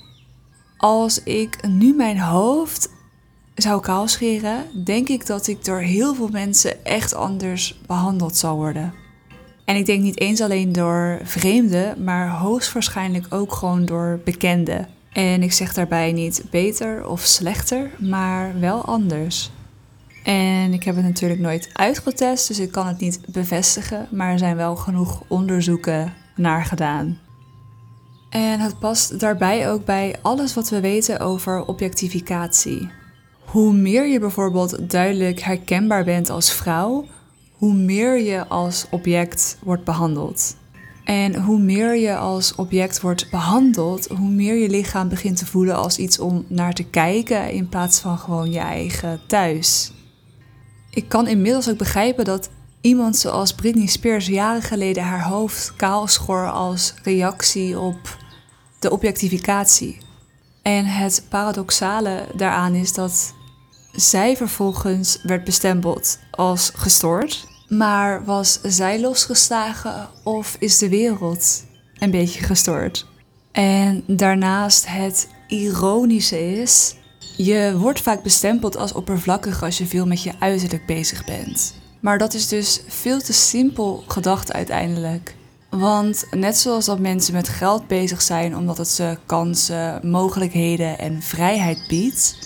Als 0.77 1.23
ik 1.23 1.69
nu 1.69 1.95
mijn 1.95 2.19
hoofd 2.19 2.89
zou 3.55 3.81
kaal 3.81 4.09
scheren, 4.09 4.85
denk 4.85 5.09
ik 5.09 5.27
dat 5.27 5.47
ik 5.47 5.65
door 5.65 5.81
heel 5.81 6.15
veel 6.15 6.29
mensen 6.29 6.85
echt 6.85 7.15
anders 7.15 7.81
behandeld 7.87 8.37
zal 8.37 8.57
worden. 8.57 9.05
En 9.67 9.77
ik 9.77 9.87
denk 9.87 10.03
niet 10.03 10.21
eens 10.21 10.41
alleen 10.41 10.73
door 10.73 11.21
vreemden, 11.23 12.05
maar 12.05 12.29
hoogstwaarschijnlijk 12.29 13.27
ook 13.29 13.53
gewoon 13.53 13.85
door 13.85 14.21
bekenden. 14.25 14.89
En 15.13 15.43
ik 15.43 15.53
zeg 15.53 15.75
daarbij 15.75 16.13
niet 16.13 16.45
beter 16.51 17.09
of 17.09 17.21
slechter, 17.21 17.91
maar 17.99 18.61
wel 18.61 18.85
anders. 18.85 19.51
En 20.23 20.73
ik 20.73 20.83
heb 20.83 20.97
het 20.97 21.05
natuurlijk 21.05 21.41
nooit 21.41 21.71
uitgetest, 21.73 22.49
dus 22.49 22.59
ik 22.59 22.73
kan 22.73 22.87
het 22.87 23.01
niet 23.01 23.21
bevestigen, 23.27 24.09
maar 24.11 24.33
er 24.33 24.39
zijn 24.39 24.57
wel 24.57 24.77
genoeg 24.77 25.23
onderzoeken 25.29 26.13
naar 26.37 26.65
gedaan. 26.65 27.19
En 28.31 28.61
het 28.61 28.79
past 28.79 29.21
daarbij 29.21 29.71
ook 29.71 29.85
bij 29.85 30.17
alles 30.23 30.55
wat 30.55 30.69
we 30.69 30.81
weten 30.81 31.21
over 31.21 31.65
objectificatie. 31.65 32.91
Hoe 33.45 33.73
meer 33.73 34.07
je 34.07 34.21
bijvoorbeeld 34.21 34.91
duidelijk 34.91 35.41
herkenbaar 35.41 36.05
bent 36.05 36.31
als 36.31 36.53
vrouw, 36.53 37.07
hoe 37.57 37.75
meer 37.75 38.21
je 38.21 38.47
als 38.47 38.87
object 38.91 39.59
wordt 39.63 39.85
behandeld. 39.85 40.57
En 41.05 41.43
hoe 41.43 41.59
meer 41.59 41.97
je 41.97 42.17
als 42.17 42.55
object 42.55 43.01
wordt 43.01 43.31
behandeld, 43.31 44.07
hoe 44.07 44.31
meer 44.31 44.55
je 44.55 44.69
lichaam 44.69 45.09
begint 45.09 45.37
te 45.37 45.47
voelen 45.47 45.77
als 45.77 45.99
iets 45.99 46.19
om 46.19 46.45
naar 46.49 46.73
te 46.73 46.85
kijken 46.85 47.51
in 47.51 47.69
plaats 47.69 47.99
van 47.99 48.19
gewoon 48.19 48.53
je 48.53 48.59
eigen 48.59 49.21
thuis. 49.27 49.93
Ik 50.91 51.09
kan 51.09 51.27
inmiddels 51.29 51.71
ook 51.71 51.79
begrijpen 51.79 52.25
dat 52.25 52.51
iemand 52.81 53.17
zoals 53.17 53.55
Britney 53.55 53.87
Spears 53.87 54.27
jaren 54.27 54.63
geleden 54.63 55.03
haar 55.03 55.25
hoofd 55.25 55.73
kaal 55.77 56.07
schor 56.07 56.51
als 56.51 56.95
reactie 57.03 57.79
op 57.79 58.19
de 58.79 58.91
objectificatie. 58.91 59.99
En 60.63 60.85
het 60.85 61.27
paradoxale 61.29 62.27
daaraan 62.35 62.75
is 62.75 62.93
dat 62.93 63.35
zij 63.97 64.37
vervolgens 64.37 65.19
werd 65.23 65.45
bestempeld 65.45 66.19
als 66.31 66.71
gestoord. 66.75 67.47
Maar 67.69 68.25
was 68.25 68.61
zij 68.63 69.01
losgeslagen 69.01 70.09
of 70.25 70.57
is 70.59 70.79
de 70.79 70.89
wereld 70.89 71.65
een 71.99 72.11
beetje 72.11 72.45
gestoord? 72.45 73.07
En 73.53 74.03
daarnaast 74.07 74.87
het 74.89 75.29
ironische 75.49 76.61
is, 76.61 76.95
je 77.37 77.75
wordt 77.79 78.01
vaak 78.01 78.23
bestempeld 78.23 78.77
als 78.77 78.93
oppervlakkig 78.93 79.63
als 79.63 79.79
je 79.79 79.87
veel 79.87 80.07
met 80.07 80.23
je 80.23 80.33
uiterlijk 80.39 80.87
bezig 80.87 81.25
bent. 81.25 81.75
Maar 82.01 82.19
dat 82.19 82.35
is 82.35 82.49
dus 82.49 82.81
veel 82.89 83.21
te 83.21 83.33
simpel 83.33 84.05
gedacht 84.07 84.53
uiteindelijk. 84.53 85.35
Want 85.71 86.27
net 86.31 86.57
zoals 86.57 86.85
dat 86.85 86.99
mensen 86.99 87.35
met 87.35 87.49
geld 87.49 87.87
bezig 87.87 88.23
zijn 88.23 88.57
omdat 88.57 88.79
het 88.79 88.89
ze 88.89 89.19
kansen, 89.27 90.01
mogelijkheden 90.03 90.99
en 90.99 91.23
vrijheid 91.23 91.85
biedt, 91.89 92.46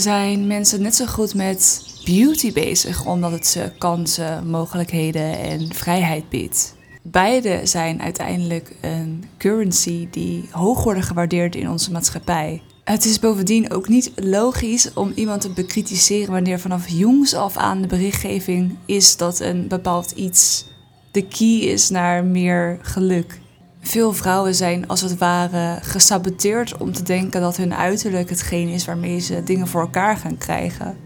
zijn 0.00 0.46
mensen 0.46 0.82
net 0.82 0.94
zo 0.94 1.06
goed 1.06 1.34
met 1.34 1.86
beauty 2.04 2.52
bezig, 2.52 3.06
omdat 3.06 3.32
het 3.32 3.46
ze 3.46 3.72
kansen, 3.78 4.46
mogelijkheden 4.46 5.38
en 5.38 5.74
vrijheid 5.74 6.28
biedt. 6.28 6.74
Beide 7.02 7.60
zijn 7.64 8.02
uiteindelijk 8.02 8.76
een 8.80 9.24
currency 9.38 10.08
die 10.10 10.48
hoog 10.50 10.84
worden 10.84 11.02
gewaardeerd 11.02 11.54
in 11.54 11.70
onze 11.70 11.92
maatschappij. 11.92 12.62
Het 12.84 13.04
is 13.04 13.18
bovendien 13.18 13.72
ook 13.72 13.88
niet 13.88 14.12
logisch 14.16 14.92
om 14.94 15.12
iemand 15.14 15.40
te 15.40 15.50
bekritiseren 15.50 16.32
wanneer 16.32 16.60
vanaf 16.60 16.88
jongs 16.88 17.34
af 17.34 17.56
aan 17.56 17.80
de 17.80 17.88
berichtgeving 17.88 18.76
is 18.86 19.16
dat 19.16 19.40
een 19.40 19.68
bepaald 19.68 20.10
iets 20.10 20.64
de 21.10 21.26
key 21.26 21.58
is 21.58 21.90
naar 21.90 22.24
meer 22.24 22.78
geluk. 22.82 23.40
Veel 23.84 24.12
vrouwen 24.12 24.54
zijn 24.54 24.88
als 24.88 25.00
het 25.00 25.18
ware 25.18 25.78
gesaboteerd 25.80 26.76
om 26.76 26.92
te 26.92 27.02
denken 27.02 27.40
dat 27.40 27.56
hun 27.56 27.74
uiterlijk 27.74 28.28
hetgeen 28.28 28.68
is 28.68 28.84
waarmee 28.84 29.18
ze 29.18 29.42
dingen 29.42 29.68
voor 29.68 29.80
elkaar 29.80 30.16
gaan 30.16 30.38
krijgen. 30.38 30.96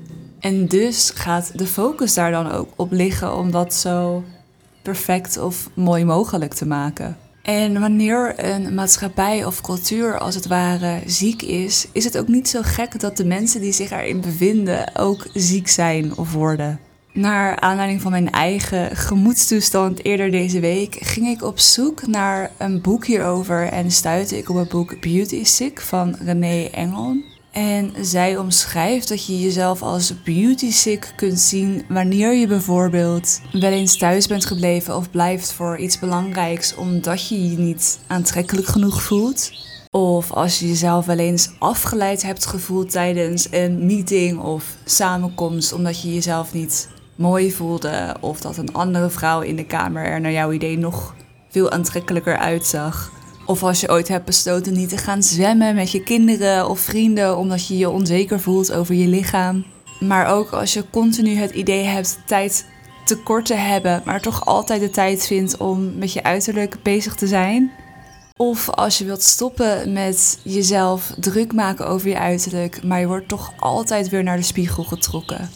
En 0.41 0.67
dus 0.67 1.11
gaat 1.15 1.59
de 1.59 1.67
focus 1.67 2.15
daar 2.15 2.31
dan 2.31 2.51
ook 2.51 2.69
op 2.77 2.93
liggen 2.93 3.37
om 3.37 3.51
dat 3.51 3.75
zo 3.75 4.25
perfect 4.83 5.39
of 5.39 5.71
mooi 5.75 6.05
mogelijk 6.05 6.55
te 6.55 6.67
maken. 6.67 7.17
En 7.43 7.81
wanneer 7.81 8.45
een 8.45 8.75
maatschappij 8.75 9.45
of 9.45 9.61
cultuur 9.61 10.19
als 10.19 10.35
het 10.35 10.47
ware 10.47 11.01
ziek 11.07 11.43
is, 11.43 11.89
is 11.93 12.05
het 12.05 12.19
ook 12.19 12.29
niet 12.29 12.49
zo 12.49 12.61
gek 12.63 13.01
dat 13.01 13.17
de 13.17 13.25
mensen 13.25 13.61
die 13.61 13.73
zich 13.73 13.91
erin 13.91 14.21
bevinden 14.21 14.97
ook 14.97 15.27
ziek 15.33 15.69
zijn 15.69 16.17
of 16.17 16.33
worden. 16.33 16.86
Naar 17.17 17.61
aanleiding 17.61 18.01
van 18.01 18.11
mijn 18.11 18.31
eigen 18.31 18.97
gemoedstoestand 18.97 20.05
eerder 20.05 20.31
deze 20.31 20.61
week 20.61 20.97
ging 21.01 21.27
ik 21.27 21.43
op 21.43 21.59
zoek 21.59 22.07
naar 22.07 22.51
een 22.59 22.81
boek 22.81 23.07
hierover 23.07 23.69
en 23.69 23.91
stuitte 23.91 24.39
ik 24.39 24.49
op 24.49 24.57
het 24.57 24.69
boek 24.69 25.01
Beauty 25.01 25.45
Sick 25.45 25.81
van 25.81 26.17
René 26.25 26.65
Engel. 26.65 27.17
En 27.51 27.93
zij 28.01 28.37
omschrijft 28.37 29.09
dat 29.09 29.27
je 29.27 29.41
jezelf 29.41 29.83
als 29.83 30.23
beauty 30.23 30.71
sick 30.71 31.13
kunt 31.17 31.41
zien 31.41 31.85
wanneer 31.89 32.35
je 32.35 32.47
bijvoorbeeld 32.47 33.41
wel 33.53 33.71
eens 33.71 33.97
thuis 33.97 34.27
bent 34.27 34.45
gebleven 34.45 34.97
of 34.97 35.11
blijft 35.11 35.53
voor 35.53 35.79
iets 35.79 35.99
belangrijks 35.99 36.75
omdat 36.75 37.29
je 37.29 37.51
je 37.51 37.59
niet 37.59 37.99
aantrekkelijk 38.07 38.67
genoeg 38.67 39.03
voelt. 39.03 39.53
Of 39.91 40.33
als 40.33 40.59
je 40.59 40.69
jezelf 40.69 41.07
wel 41.07 41.19
eens 41.19 41.51
afgeleid 41.59 42.23
hebt 42.23 42.47
gevoeld 42.47 42.91
tijdens 42.91 43.49
een 43.51 43.87
meeting 43.87 44.39
of 44.39 44.65
samenkomst 44.85 45.73
omdat 45.73 46.03
je 46.03 46.15
jezelf 46.15 46.53
niet 46.53 46.89
mooi 47.17 47.53
voelde. 47.53 48.17
Of 48.21 48.41
dat 48.41 48.57
een 48.57 48.73
andere 48.73 49.11
vrouw 49.11 49.41
in 49.41 49.57
de 49.57 49.67
kamer 49.67 50.05
er 50.05 50.21
naar 50.21 50.33
jouw 50.33 50.53
idee 50.53 50.79
nog 50.79 51.15
veel 51.49 51.71
aantrekkelijker 51.71 52.37
uitzag. 52.37 53.13
Of 53.47 53.63
als 53.63 53.81
je 53.81 53.91
ooit 53.91 54.09
hebt 54.09 54.25
besloten 54.25 54.73
niet 54.73 54.89
te 54.89 54.97
gaan 54.97 55.23
zwemmen 55.23 55.75
met 55.75 55.91
je 55.91 56.03
kinderen 56.03 56.69
of 56.69 56.81
vrienden 56.81 57.37
omdat 57.37 57.67
je 57.67 57.79
je 57.79 57.91
onzeker 57.91 58.41
voelt 58.41 58.73
over 58.73 58.95
je 58.95 59.07
lichaam. 59.07 59.65
Maar 60.01 60.27
ook 60.27 60.51
als 60.51 60.73
je 60.73 60.91
continu 60.91 61.35
het 61.35 61.51
idee 61.51 61.85
hebt 61.85 62.19
tijd 62.27 62.67
tekort 63.05 63.45
te 63.47 63.55
hebben, 63.55 64.03
maar 64.05 64.21
toch 64.21 64.47
altijd 64.47 64.81
de 64.81 64.91
tijd 64.91 65.27
vindt 65.27 65.57
om 65.57 65.99
met 65.99 66.13
je 66.13 66.23
uiterlijk 66.23 66.77
bezig 66.83 67.15
te 67.15 67.27
zijn. 67.27 67.71
Of 68.37 68.71
als 68.71 68.99
je 68.99 69.05
wilt 69.05 69.23
stoppen 69.23 69.93
met 69.93 70.39
jezelf 70.43 71.15
druk 71.19 71.53
maken 71.53 71.87
over 71.87 72.09
je 72.09 72.19
uiterlijk, 72.19 72.83
maar 72.85 73.01
je 73.01 73.07
wordt 73.07 73.29
toch 73.29 73.53
altijd 73.59 74.09
weer 74.09 74.23
naar 74.23 74.37
de 74.37 74.43
spiegel 74.43 74.85
getrokken. 74.85 75.51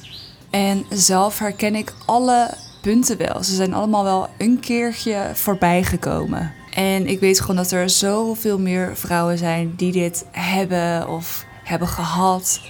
En 0.50 0.84
zelf 0.88 1.38
herken 1.38 1.74
ik 1.74 1.92
alle 2.04 2.50
punten 2.80 3.16
wel. 3.16 3.42
Ze 3.42 3.54
zijn 3.54 3.74
allemaal 3.74 4.04
wel 4.04 4.28
een 4.38 4.60
keertje 4.60 5.30
voorbij 5.34 5.82
gekomen. 5.82 6.52
En 6.74 7.06
ik 7.06 7.20
weet 7.20 7.40
gewoon 7.40 7.56
dat 7.56 7.70
er 7.70 7.90
zoveel 7.90 8.58
meer 8.58 8.96
vrouwen 8.96 9.38
zijn 9.38 9.72
die 9.76 9.92
dit 9.92 10.26
hebben 10.30 11.08
of 11.08 11.44
hebben 11.64 11.88
gehad. 11.88 12.60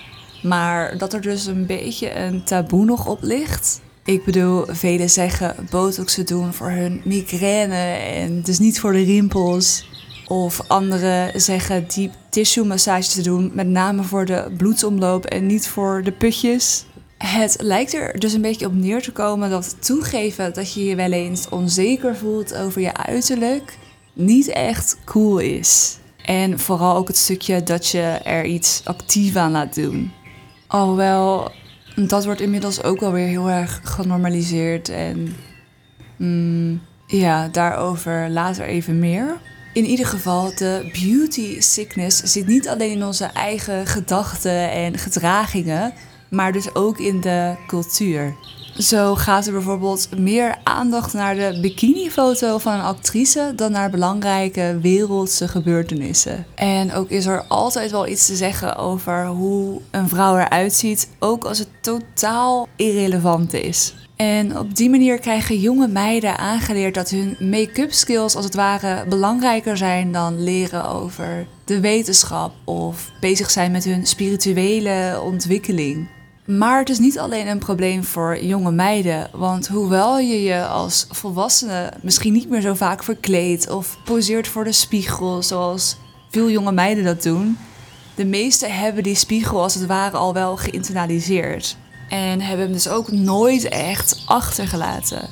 Maar 0.43 0.99
dat 0.99 1.13
er 1.13 1.21
dus 1.21 1.47
een 1.47 1.67
beetje 1.67 2.19
een 2.19 2.45
taboe 2.45 2.85
nog 2.85 3.07
op 3.07 3.19
ligt. 3.23 3.81
Ik 4.05 4.25
bedoel, 4.25 4.65
velen 4.69 5.11
zeggen 5.11 5.55
botoxen 5.71 6.27
doen 6.27 6.53
voor 6.53 6.71
hun 6.71 7.01
migraine 7.05 7.95
en 7.95 8.43
dus 8.43 8.59
niet 8.59 8.81
voor 8.81 8.93
de 8.93 9.05
rimpels. 9.05 9.89
Of 10.27 10.61
anderen 10.69 11.41
zeggen 11.41 11.87
diep 11.89 12.13
tissue 12.29 12.65
massage 12.65 13.09
te 13.09 13.23
doen, 13.23 13.51
met 13.55 13.67
name 13.67 14.03
voor 14.03 14.25
de 14.25 14.53
bloedsomloop 14.57 15.25
en 15.25 15.47
niet 15.47 15.69
voor 15.69 16.03
de 16.03 16.13
putjes. 16.13 16.85
Het 17.25 17.57
lijkt 17.59 17.95
er 17.95 18.19
dus 18.19 18.33
een 18.33 18.41
beetje 18.41 18.67
op 18.67 18.75
neer 18.75 19.03
te 19.03 19.13
komen 19.13 19.51
dat 19.51 19.77
toegeven 19.79 20.55
dat 20.55 20.73
je 20.73 20.85
je 20.85 20.95
wel 20.95 21.13
eens 21.13 21.49
onzeker 21.49 22.17
voelt 22.17 22.57
over 22.57 22.81
je 22.81 22.95
uiterlijk 22.95 23.79
niet 24.13 24.49
echt 24.49 24.99
cool 25.05 25.39
is. 25.39 25.99
En 26.25 26.59
vooral 26.59 26.97
ook 26.97 27.09
het 27.09 27.17
stukje 27.17 27.63
dat 27.63 27.89
je 27.89 28.01
er 28.25 28.45
iets 28.45 28.81
actief 28.85 29.37
aan 29.37 29.51
laat 29.51 29.75
doen. 29.75 30.13
Alhoewel, 30.67 31.53
dat 31.97 32.25
wordt 32.25 32.41
inmiddels 32.41 32.83
ook 32.83 33.03
alweer 33.03 33.27
heel 33.27 33.51
erg 33.51 33.81
genormaliseerd. 33.85 34.89
En 34.89 35.37
mm, 36.17 36.81
ja, 37.07 37.49
daarover 37.49 38.31
later 38.31 38.65
even 38.65 38.99
meer. 38.99 39.37
In 39.73 39.85
ieder 39.85 40.07
geval, 40.07 40.53
de 40.55 40.91
beauty 40.93 41.61
sickness 41.61 42.23
zit 42.23 42.47
niet 42.47 42.69
alleen 42.69 42.91
in 42.91 43.05
onze 43.05 43.25
eigen 43.25 43.87
gedachten 43.87 44.71
en 44.71 44.99
gedragingen, 44.99 45.93
maar 46.31 46.53
dus 46.53 46.75
ook 46.75 46.99
in 46.99 47.21
de 47.21 47.55
cultuur. 47.67 48.35
Zo 48.79 49.15
gaat 49.15 49.47
er 49.47 49.53
bijvoorbeeld 49.53 50.09
meer 50.19 50.57
aandacht 50.63 51.13
naar 51.13 51.35
de 51.35 51.59
bikinifoto 51.61 52.59
van 52.59 52.73
een 52.73 52.81
actrice 52.81 53.53
dan 53.57 53.73
naar 53.73 53.91
belangrijke 53.91 54.79
wereldse 54.83 55.49
gebeurtenissen. 55.49 56.47
En 56.55 56.93
ook 56.93 57.09
is 57.09 57.27
er 57.27 57.45
altijd 57.49 57.91
wel 57.91 58.07
iets 58.09 58.27
te 58.27 58.37
zeggen 58.37 58.77
over 58.77 59.27
hoe 59.27 59.81
een 59.91 60.09
vrouw 60.09 60.37
eruit 60.39 60.73
ziet, 60.73 61.09
ook 61.19 61.45
als 61.45 61.59
het 61.59 61.69
totaal 61.81 62.69
irrelevant 62.77 63.53
is. 63.53 63.95
En 64.17 64.59
op 64.59 64.77
die 64.77 64.91
manier 64.91 65.19
krijgen 65.19 65.61
jonge 65.61 65.89
meiden 65.89 66.39
aangeleerd 66.39 66.95
dat 66.95 67.11
hun 67.11 67.37
make-up 67.39 67.93
skills 67.93 68.37
als 68.37 68.45
het 68.45 68.55
ware 68.55 69.05
belangrijker 69.09 69.77
zijn 69.77 70.13
dan 70.13 70.43
leren 70.43 70.89
over 70.89 71.47
de 71.65 71.81
wetenschap 71.81 72.53
of 72.65 73.11
bezig 73.21 73.51
zijn 73.51 73.73
met 73.73 73.85
hun 73.85 74.07
spirituele 74.07 75.21
ontwikkeling. 75.25 76.09
Maar 76.59 76.79
het 76.79 76.89
is 76.89 76.99
niet 76.99 77.19
alleen 77.19 77.49
een 77.49 77.59
probleem 77.59 78.05
voor 78.05 78.45
jonge 78.45 78.71
meiden. 78.71 79.29
Want 79.33 79.69
hoewel 79.69 80.19
je 80.19 80.43
je 80.43 80.67
als 80.67 81.07
volwassene 81.11 81.93
misschien 82.03 82.33
niet 82.33 82.49
meer 82.49 82.61
zo 82.61 82.75
vaak 82.75 83.05
verkleedt 83.05 83.71
of 83.71 83.99
poseert 84.05 84.49
voor 84.49 84.65
de 84.65 84.73
spiegel, 84.73 85.43
zoals 85.43 85.97
veel 86.31 86.51
jonge 86.51 86.73
meiden 86.73 87.05
dat 87.05 87.23
doen, 87.23 87.59
de 88.15 88.25
meesten 88.25 88.75
hebben 88.75 89.03
die 89.03 89.15
spiegel 89.15 89.63
als 89.63 89.75
het 89.75 89.87
ware 89.87 90.17
al 90.17 90.33
wel 90.33 90.57
geïnternaliseerd. 90.57 91.77
En 92.09 92.41
hebben 92.41 92.65
hem 92.65 92.75
dus 92.75 92.89
ook 92.89 93.11
nooit 93.11 93.69
echt 93.69 94.23
achtergelaten. 94.27 95.29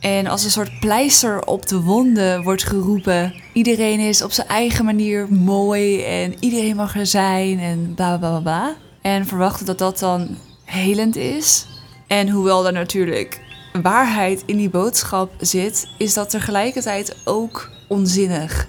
En 0.00 0.26
als 0.26 0.44
een 0.44 0.50
soort 0.50 0.80
pleister 0.80 1.44
op 1.44 1.68
de 1.68 1.80
wonden 1.80 2.42
wordt 2.42 2.64
geroepen: 2.64 3.34
iedereen 3.52 4.00
is 4.00 4.22
op 4.22 4.32
zijn 4.32 4.48
eigen 4.48 4.84
manier 4.84 5.32
mooi 5.32 6.02
en 6.04 6.34
iedereen 6.40 6.76
mag 6.76 6.96
er 6.96 7.06
zijn 7.06 7.58
en 7.58 7.92
bla 7.94 8.18
bla 8.18 8.28
bla. 8.28 8.40
bla. 8.40 8.76
En 9.02 9.26
verwachten 9.26 9.66
dat 9.66 9.78
dat 9.78 9.98
dan 9.98 10.36
helend 10.66 11.16
is. 11.16 11.66
En 12.06 12.28
hoewel 12.28 12.66
er 12.66 12.72
natuurlijk 12.72 13.40
waarheid 13.82 14.42
in 14.46 14.56
die 14.56 14.70
boodschap 14.70 15.32
zit, 15.38 15.88
is 15.98 16.14
dat 16.14 16.30
tegelijkertijd 16.30 17.16
ook 17.24 17.70
onzinnig. 17.88 18.68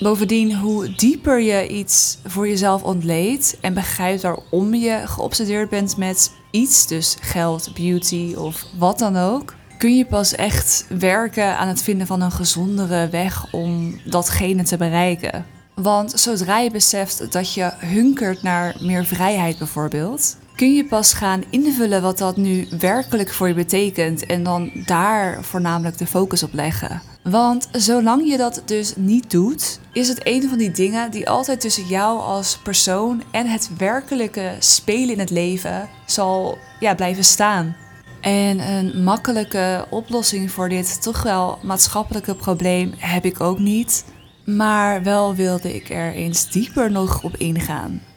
Bovendien, 0.00 0.56
hoe 0.56 0.94
dieper 0.94 1.40
je 1.40 1.68
iets 1.68 2.18
voor 2.26 2.48
jezelf 2.48 2.82
ontleedt 2.82 3.56
en 3.60 3.74
begrijpt 3.74 4.22
waarom 4.22 4.74
je 4.74 5.02
geobsedeerd 5.04 5.68
bent 5.68 5.96
met 5.96 6.32
iets, 6.50 6.86
dus 6.86 7.16
geld, 7.20 7.70
beauty 7.74 8.34
of 8.36 8.64
wat 8.78 8.98
dan 8.98 9.16
ook, 9.16 9.54
kun 9.78 9.96
je 9.96 10.06
pas 10.06 10.34
echt 10.34 10.86
werken 10.88 11.56
aan 11.56 11.68
het 11.68 11.82
vinden 11.82 12.06
van 12.06 12.20
een 12.20 12.32
gezondere 12.32 13.08
weg 13.08 13.52
om 13.52 14.00
datgene 14.04 14.62
te 14.62 14.76
bereiken. 14.76 15.46
Want 15.74 16.20
zodra 16.20 16.58
je 16.58 16.70
beseft 16.70 17.32
dat 17.32 17.54
je 17.54 17.72
hunkert 17.78 18.42
naar 18.42 18.76
meer 18.80 19.04
vrijheid 19.04 19.58
bijvoorbeeld, 19.58 20.36
kun 20.58 20.74
je 20.74 20.84
pas 20.84 21.12
gaan 21.12 21.44
invullen 21.50 22.02
wat 22.02 22.18
dat 22.18 22.36
nu 22.36 22.66
werkelijk 22.78 23.32
voor 23.32 23.48
je 23.48 23.54
betekent 23.54 24.26
en 24.26 24.42
dan 24.42 24.70
daar 24.84 25.44
voornamelijk 25.44 25.98
de 25.98 26.06
focus 26.06 26.42
op 26.42 26.52
leggen. 26.52 27.02
Want 27.22 27.68
zolang 27.72 28.28
je 28.30 28.36
dat 28.36 28.62
dus 28.64 28.96
niet 28.96 29.30
doet, 29.30 29.80
is 29.92 30.08
het 30.08 30.20
een 30.26 30.48
van 30.48 30.58
die 30.58 30.70
dingen 30.70 31.10
die 31.10 31.28
altijd 31.28 31.60
tussen 31.60 31.86
jou 31.86 32.20
als 32.20 32.58
persoon 32.62 33.22
en 33.30 33.46
het 33.46 33.70
werkelijke 33.76 34.56
spelen 34.58 35.10
in 35.10 35.18
het 35.18 35.30
leven 35.30 35.88
zal 36.06 36.58
ja, 36.80 36.94
blijven 36.94 37.24
staan. 37.24 37.76
En 38.20 38.72
een 38.72 39.02
makkelijke 39.02 39.86
oplossing 39.90 40.50
voor 40.50 40.68
dit 40.68 41.02
toch 41.02 41.22
wel 41.22 41.58
maatschappelijke 41.62 42.34
probleem 42.34 42.94
heb 42.96 43.24
ik 43.24 43.40
ook 43.40 43.58
niet. 43.58 44.04
Maar 44.44 45.02
wel 45.02 45.34
wilde 45.34 45.74
ik 45.74 45.90
er 45.90 46.12
eens 46.12 46.50
dieper 46.50 46.90
nog 46.90 47.22
op 47.22 47.36
ingaan. 47.36 48.07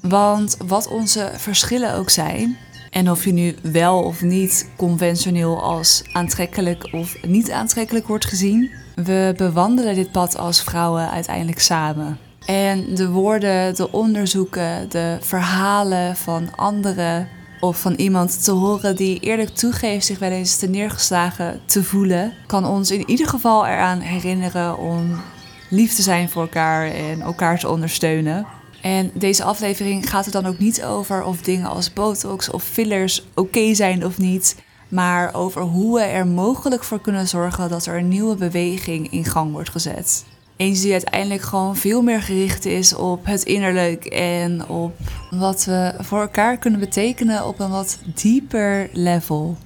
Want 0.00 0.56
wat 0.66 0.88
onze 0.88 1.30
verschillen 1.36 1.94
ook 1.94 2.10
zijn, 2.10 2.56
en 2.90 3.10
of 3.10 3.24
je 3.24 3.32
nu 3.32 3.54
wel 3.62 4.02
of 4.02 4.22
niet 4.22 4.70
conventioneel 4.76 5.62
als 5.62 6.02
aantrekkelijk 6.12 6.88
of 6.92 7.16
niet 7.26 7.50
aantrekkelijk 7.50 8.06
wordt 8.06 8.24
gezien, 8.24 8.70
we 8.94 9.34
bewandelen 9.36 9.94
dit 9.94 10.12
pad 10.12 10.38
als 10.38 10.62
vrouwen 10.62 11.10
uiteindelijk 11.10 11.60
samen. 11.60 12.18
En 12.46 12.94
de 12.94 13.10
woorden, 13.10 13.74
de 13.74 13.92
onderzoeken, 13.92 14.90
de 14.90 15.18
verhalen 15.20 16.16
van 16.16 16.56
anderen 16.56 17.28
of 17.60 17.80
van 17.80 17.94
iemand 17.94 18.44
te 18.44 18.50
horen 18.50 18.96
die 18.96 19.20
eerlijk 19.20 19.48
toegeeft 19.48 20.06
zich 20.06 20.18
wel 20.18 20.30
eens 20.30 20.56
te 20.56 20.68
neergeslagen 20.68 21.60
te 21.66 21.84
voelen, 21.84 22.32
kan 22.46 22.66
ons 22.66 22.90
in 22.90 23.10
ieder 23.10 23.28
geval 23.28 23.66
eraan 23.66 24.00
herinneren 24.00 24.78
om 24.78 25.20
lief 25.68 25.94
te 25.94 26.02
zijn 26.02 26.28
voor 26.28 26.42
elkaar 26.42 26.86
en 26.86 27.20
elkaar 27.20 27.58
te 27.58 27.68
ondersteunen. 27.68 28.46
En 28.80 29.10
deze 29.14 29.44
aflevering 29.44 30.10
gaat 30.10 30.26
er 30.26 30.32
dan 30.32 30.46
ook 30.46 30.58
niet 30.58 30.84
over 30.84 31.24
of 31.24 31.42
dingen 31.42 31.68
als 31.68 31.92
botox 31.92 32.50
of 32.50 32.64
fillers 32.64 33.24
oké 33.34 33.74
zijn 33.74 34.06
of 34.06 34.18
niet, 34.18 34.56
maar 34.88 35.34
over 35.34 35.62
hoe 35.62 35.98
we 35.98 36.04
er 36.04 36.26
mogelijk 36.26 36.84
voor 36.84 37.00
kunnen 37.00 37.28
zorgen 37.28 37.68
dat 37.68 37.86
er 37.86 37.98
een 37.98 38.08
nieuwe 38.08 38.34
beweging 38.34 39.12
in 39.12 39.24
gang 39.24 39.52
wordt 39.52 39.70
gezet. 39.70 40.24
Eens 40.56 40.80
die 40.80 40.92
uiteindelijk 40.92 41.42
gewoon 41.42 41.76
veel 41.76 42.02
meer 42.02 42.22
gericht 42.22 42.64
is 42.64 42.94
op 42.94 43.26
het 43.26 43.42
innerlijk 43.42 44.04
en 44.04 44.68
op 44.68 44.96
wat 45.30 45.64
we 45.64 45.94
voor 45.98 46.20
elkaar 46.20 46.58
kunnen 46.58 46.80
betekenen 46.80 47.46
op 47.46 47.60
een 47.60 47.70
wat 47.70 47.98
dieper 48.14 48.90
level. 48.92 49.56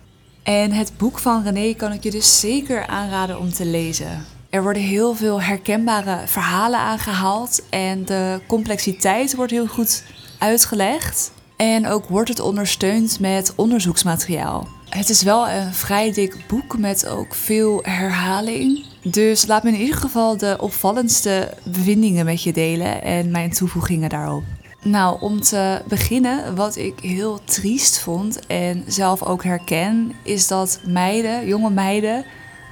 En 0.43 0.73
het 0.73 0.93
boek 0.97 1.19
van 1.19 1.43
René 1.43 1.75
kan 1.75 1.93
ik 1.93 2.03
je 2.03 2.11
dus 2.11 2.41
zeker 2.41 2.87
aanraden 2.87 3.39
om 3.39 3.53
te 3.53 3.67
lezen. 3.67 4.25
Er 4.55 4.63
worden 4.63 4.83
heel 4.83 5.15
veel 5.15 5.43
herkenbare 5.43 6.19
verhalen 6.27 6.79
aangehaald 6.79 7.69
en 7.71 8.05
de 8.05 8.41
complexiteit 8.47 9.35
wordt 9.35 9.53
heel 9.53 9.67
goed 9.67 10.05
uitgelegd. 10.39 11.33
En 11.57 11.87
ook 11.87 12.09
wordt 12.09 12.29
het 12.29 12.41
ondersteund 12.41 13.21
met 13.21 13.53
onderzoeksmateriaal. 13.57 14.69
Het 14.89 15.09
is 15.09 15.23
wel 15.23 15.49
een 15.49 15.75
vrij 15.75 16.13
dik 16.13 16.45
boek 16.49 16.79
met 16.79 17.07
ook 17.07 17.35
veel 17.35 17.81
herhaling. 17.83 18.85
Dus 19.03 19.47
laat 19.47 19.63
me 19.63 19.73
in 19.73 19.81
ieder 19.81 19.97
geval 19.97 20.37
de 20.37 20.57
opvallendste 20.61 21.55
bevindingen 21.65 22.25
met 22.25 22.43
je 22.43 22.53
delen 22.53 23.03
en 23.03 23.31
mijn 23.31 23.51
toevoegingen 23.51 24.09
daarop. 24.09 24.43
Nou, 24.83 25.21
om 25.21 25.41
te 25.41 25.83
beginnen, 25.89 26.57
wat 26.57 26.77
ik 26.77 27.01
heel 27.01 27.41
triest 27.45 27.99
vond 27.99 28.47
en 28.47 28.85
zelf 28.87 29.23
ook 29.23 29.45
herken, 29.45 30.13
is 30.23 30.49
dat 30.49 30.81
meiden, 30.87 31.47
jonge 31.47 31.71
meiden, 31.71 32.25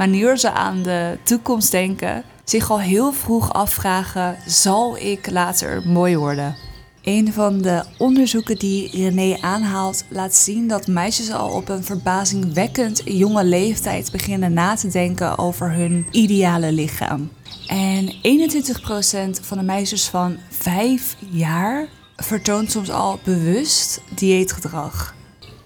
wanneer 0.03 0.39
ze 0.39 0.53
aan 0.53 0.83
de 0.83 1.19
toekomst 1.23 1.71
denken, 1.71 2.25
zich 2.45 2.71
al 2.71 2.81
heel 2.81 3.13
vroeg 3.13 3.53
afvragen: 3.53 4.37
zal 4.47 4.99
ik 4.99 5.31
later 5.31 5.83
mooi 5.89 6.17
worden? 6.17 6.57
Een 7.03 7.33
van 7.33 7.61
de 7.61 7.85
onderzoeken 7.99 8.59
die 8.59 8.91
René 8.91 9.37
aanhaalt 9.41 10.05
laat 10.09 10.35
zien 10.35 10.69
dat 10.69 10.87
meisjes 10.87 11.33
al 11.33 11.49
op 11.51 11.69
een 11.69 11.85
verbazingwekkend 11.85 13.03
jonge 13.05 13.45
leeftijd 13.45 14.13
beginnen 14.13 14.53
na 14.53 14.75
te 14.75 14.89
denken 14.89 15.39
over 15.39 15.73
hun 15.73 16.07
ideale 16.11 16.73
lichaam. 16.73 17.31
En 17.67 18.13
21% 18.13 19.41
van 19.43 19.59
de 19.59 19.65
meisjes 19.65 20.09
van 20.09 20.37
5 20.51 21.17
jaar 21.31 21.87
vertoont 22.17 22.71
soms 22.71 22.91
al 22.91 23.19
bewust 23.25 24.01
dieetgedrag. 24.15 25.15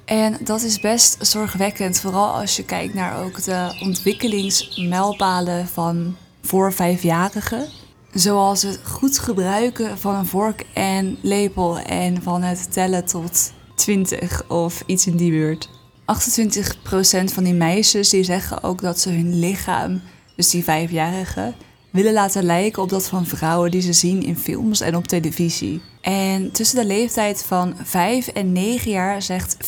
En 0.06 0.36
dat 0.40 0.62
is 0.62 0.80
best 0.80 1.26
zorgwekkend, 1.26 2.00
vooral 2.00 2.28
als 2.28 2.56
je 2.56 2.64
kijkt 2.64 2.94
naar 2.94 3.24
ook 3.24 3.42
de 3.42 3.78
ontwikkelingsmijlpalen 3.82 5.68
van 5.68 6.16
voor 6.42 6.72
vijfjarigen. 6.72 7.68
Zoals 8.12 8.62
het 8.62 8.80
goed 8.82 9.18
gebruiken 9.18 9.98
van 9.98 10.14
een 10.14 10.26
vork 10.26 10.64
en 10.72 11.18
lepel 11.20 11.78
en 11.78 12.22
van 12.22 12.42
het 12.42 12.72
tellen 12.72 13.04
tot 13.04 13.52
20 13.74 14.48
of 14.48 14.82
iets 14.86 15.06
in 15.06 15.16
die 15.16 15.30
buurt. 15.30 15.68
28% 15.68 17.24
van 17.24 17.44
die 17.44 17.54
meisjes 17.54 18.08
die 18.08 18.24
zeggen 18.24 18.62
ook 18.62 18.80
dat 18.80 19.00
ze 19.00 19.10
hun 19.10 19.38
lichaam, 19.38 20.02
dus 20.36 20.50
die 20.50 20.64
vijfjarigen, 20.64 21.54
willen 21.90 22.12
laten 22.12 22.44
lijken 22.44 22.82
op 22.82 22.88
dat 22.88 23.08
van 23.08 23.26
vrouwen 23.26 23.70
die 23.70 23.80
ze 23.80 23.92
zien 23.92 24.22
in 24.22 24.36
films 24.36 24.80
en 24.80 24.96
op 24.96 25.06
televisie. 25.06 25.80
En 26.06 26.50
tussen 26.50 26.78
de 26.78 26.86
leeftijd 26.86 27.44
van 27.44 27.74
5 27.82 28.26
en 28.26 28.52
9 28.52 28.90
jaar 28.90 29.22
zegt 29.22 29.56
40% 29.56 29.58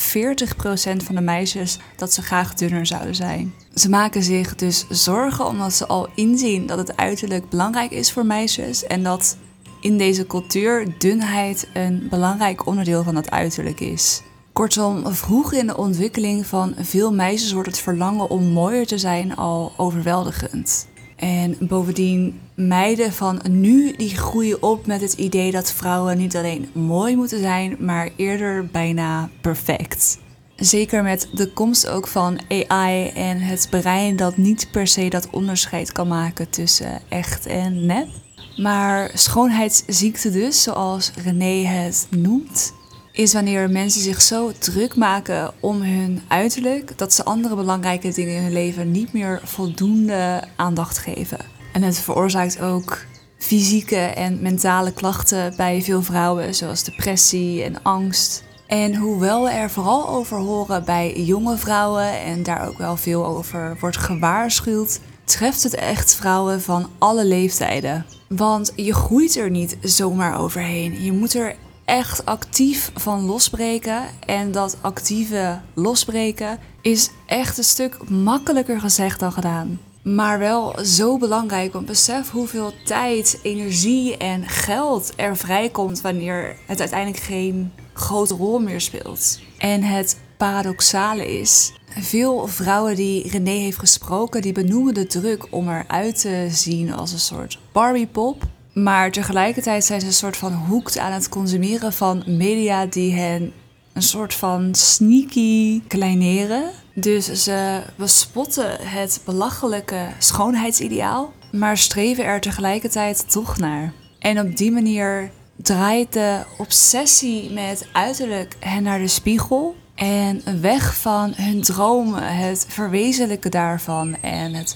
van 1.04 1.14
de 1.14 1.20
meisjes 1.20 1.78
dat 1.96 2.12
ze 2.12 2.22
graag 2.22 2.54
dunner 2.54 2.86
zouden 2.86 3.14
zijn. 3.14 3.54
Ze 3.74 3.88
maken 3.88 4.22
zich 4.22 4.54
dus 4.54 4.86
zorgen 4.88 5.46
omdat 5.46 5.72
ze 5.72 5.86
al 5.86 6.08
inzien 6.14 6.66
dat 6.66 6.78
het 6.78 6.96
uiterlijk 6.96 7.48
belangrijk 7.48 7.90
is 7.90 8.12
voor 8.12 8.26
meisjes 8.26 8.86
en 8.86 9.02
dat 9.02 9.36
in 9.80 9.98
deze 9.98 10.26
cultuur 10.26 10.98
dunheid 10.98 11.68
een 11.72 12.06
belangrijk 12.10 12.66
onderdeel 12.66 13.02
van 13.02 13.16
het 13.16 13.30
uiterlijk 13.30 13.80
is. 13.80 14.22
Kortom, 14.52 15.14
vroeg 15.14 15.52
in 15.52 15.66
de 15.66 15.76
ontwikkeling 15.76 16.46
van 16.46 16.74
veel 16.78 17.12
meisjes 17.12 17.52
wordt 17.52 17.68
het 17.68 17.78
verlangen 17.78 18.30
om 18.30 18.44
mooier 18.44 18.86
te 18.86 18.98
zijn 18.98 19.36
al 19.36 19.72
overweldigend. 19.76 20.87
En 21.18 21.56
bovendien, 21.60 22.40
meiden 22.54 23.12
van 23.12 23.40
nu 23.48 23.92
die 23.96 24.16
groeien 24.16 24.62
op 24.62 24.86
met 24.86 25.00
het 25.00 25.12
idee 25.12 25.50
dat 25.50 25.72
vrouwen 25.72 26.18
niet 26.18 26.36
alleen 26.36 26.68
mooi 26.72 27.16
moeten 27.16 27.40
zijn, 27.40 27.76
maar 27.78 28.10
eerder 28.16 28.66
bijna 28.66 29.30
perfect. 29.40 30.18
Zeker 30.56 31.02
met 31.02 31.28
de 31.32 31.52
komst 31.52 31.88
ook 31.88 32.06
van 32.06 32.40
AI 32.48 33.08
en 33.08 33.38
het 33.38 33.66
brein 33.70 34.16
dat 34.16 34.36
niet 34.36 34.68
per 34.70 34.86
se 34.86 35.08
dat 35.08 35.28
onderscheid 35.30 35.92
kan 35.92 36.08
maken 36.08 36.50
tussen 36.50 37.00
echt 37.08 37.46
en 37.46 37.86
nep. 37.86 38.08
Maar 38.56 39.10
schoonheidsziekte 39.14 40.30
dus, 40.30 40.62
zoals 40.62 41.12
René 41.24 41.66
het 41.66 42.06
noemt, 42.10 42.72
is 43.18 43.32
wanneer 43.32 43.70
mensen 43.70 44.00
zich 44.00 44.22
zo 44.22 44.52
druk 44.58 44.96
maken 44.96 45.52
om 45.60 45.82
hun 45.82 46.22
uiterlijk 46.28 46.98
dat 46.98 47.14
ze 47.14 47.24
andere 47.24 47.54
belangrijke 47.54 48.12
dingen 48.12 48.34
in 48.34 48.42
hun 48.42 48.52
leven 48.52 48.90
niet 48.90 49.12
meer 49.12 49.40
voldoende 49.44 50.42
aandacht 50.56 50.98
geven. 50.98 51.38
En 51.72 51.82
het 51.82 51.98
veroorzaakt 51.98 52.60
ook 52.60 52.98
fysieke 53.38 53.96
en 53.96 54.42
mentale 54.42 54.92
klachten 54.92 55.54
bij 55.56 55.82
veel 55.82 56.02
vrouwen, 56.02 56.54
zoals 56.54 56.84
depressie 56.84 57.62
en 57.62 57.82
angst. 57.82 58.44
En 58.66 58.96
hoewel 58.96 59.44
we 59.44 59.50
er 59.50 59.70
vooral 59.70 60.08
over 60.08 60.38
horen 60.38 60.84
bij 60.84 61.12
jonge 61.12 61.56
vrouwen 61.56 62.20
en 62.20 62.42
daar 62.42 62.68
ook 62.68 62.78
wel 62.78 62.96
veel 62.96 63.26
over 63.26 63.76
wordt 63.80 63.96
gewaarschuwd, 63.96 65.00
treft 65.24 65.62
het 65.62 65.74
echt 65.74 66.14
vrouwen 66.14 66.62
van 66.62 66.88
alle 66.98 67.24
leeftijden. 67.24 68.06
Want 68.28 68.72
je 68.76 68.94
groeit 68.94 69.36
er 69.36 69.50
niet 69.50 69.76
zomaar 69.80 70.40
overheen. 70.40 71.02
Je 71.02 71.12
moet 71.12 71.34
er 71.34 71.54
echt 71.88 72.24
actief 72.24 72.90
van 72.94 73.24
losbreken. 73.24 74.02
En 74.26 74.52
dat 74.52 74.76
actieve 74.80 75.60
losbreken 75.74 76.58
is 76.82 77.10
echt 77.26 77.58
een 77.58 77.64
stuk 77.64 78.08
makkelijker 78.08 78.80
gezegd 78.80 79.20
dan 79.20 79.32
gedaan. 79.32 79.80
Maar 80.02 80.38
wel 80.38 80.84
zo 80.84 81.18
belangrijk, 81.18 81.72
want 81.72 81.86
besef 81.86 82.30
hoeveel 82.30 82.72
tijd, 82.84 83.38
energie 83.42 84.16
en 84.16 84.48
geld 84.48 85.12
er 85.16 85.36
vrijkomt 85.36 86.00
wanneer 86.00 86.56
het 86.66 86.80
uiteindelijk 86.80 87.22
geen 87.22 87.72
grote 87.92 88.34
rol 88.34 88.58
meer 88.58 88.80
speelt. 88.80 89.40
En 89.58 89.82
het 89.82 90.18
paradoxale 90.36 91.38
is, 91.38 91.72
veel 91.88 92.46
vrouwen 92.46 92.96
die 92.96 93.28
René 93.28 93.50
heeft 93.50 93.78
gesproken, 93.78 94.42
die 94.42 94.52
benoemen 94.52 94.94
de 94.94 95.06
druk 95.06 95.46
om 95.50 95.68
eruit 95.68 96.20
te 96.20 96.48
zien 96.50 96.92
als 96.92 97.12
een 97.12 97.18
soort 97.18 97.58
Barbie-pop. 97.72 98.42
Maar 98.82 99.10
tegelijkertijd 99.10 99.84
zijn 99.84 100.00
ze 100.00 100.06
een 100.06 100.12
soort 100.12 100.36
van 100.36 100.52
hoekt 100.52 100.98
aan 100.98 101.12
het 101.12 101.28
consumeren 101.28 101.92
van 101.92 102.22
media 102.26 102.86
die 102.86 103.14
hen 103.14 103.52
een 103.92 104.02
soort 104.02 104.34
van 104.34 104.74
sneaky 104.74 105.82
kleineren. 105.86 106.70
Dus 106.94 107.32
ze 107.32 107.80
bespotten 107.96 108.76
het 108.80 109.20
belachelijke 109.24 110.06
schoonheidsideaal, 110.18 111.32
maar 111.52 111.76
streven 111.76 112.24
er 112.24 112.40
tegelijkertijd 112.40 113.30
toch 113.30 113.58
naar. 113.58 113.92
En 114.18 114.40
op 114.40 114.56
die 114.56 114.70
manier 114.70 115.30
draait 115.56 116.12
de 116.12 116.40
obsessie 116.58 117.50
met 117.50 117.86
uiterlijk 117.92 118.56
hen 118.60 118.82
naar 118.82 118.98
de 118.98 119.08
spiegel 119.08 119.76
en 119.94 120.60
weg 120.60 120.96
van 120.96 121.32
hun 121.34 121.62
dromen, 121.62 122.36
het 122.36 122.66
verwezenlijken 122.68 123.50
daarvan 123.50 124.16
en 124.20 124.54
het 124.54 124.74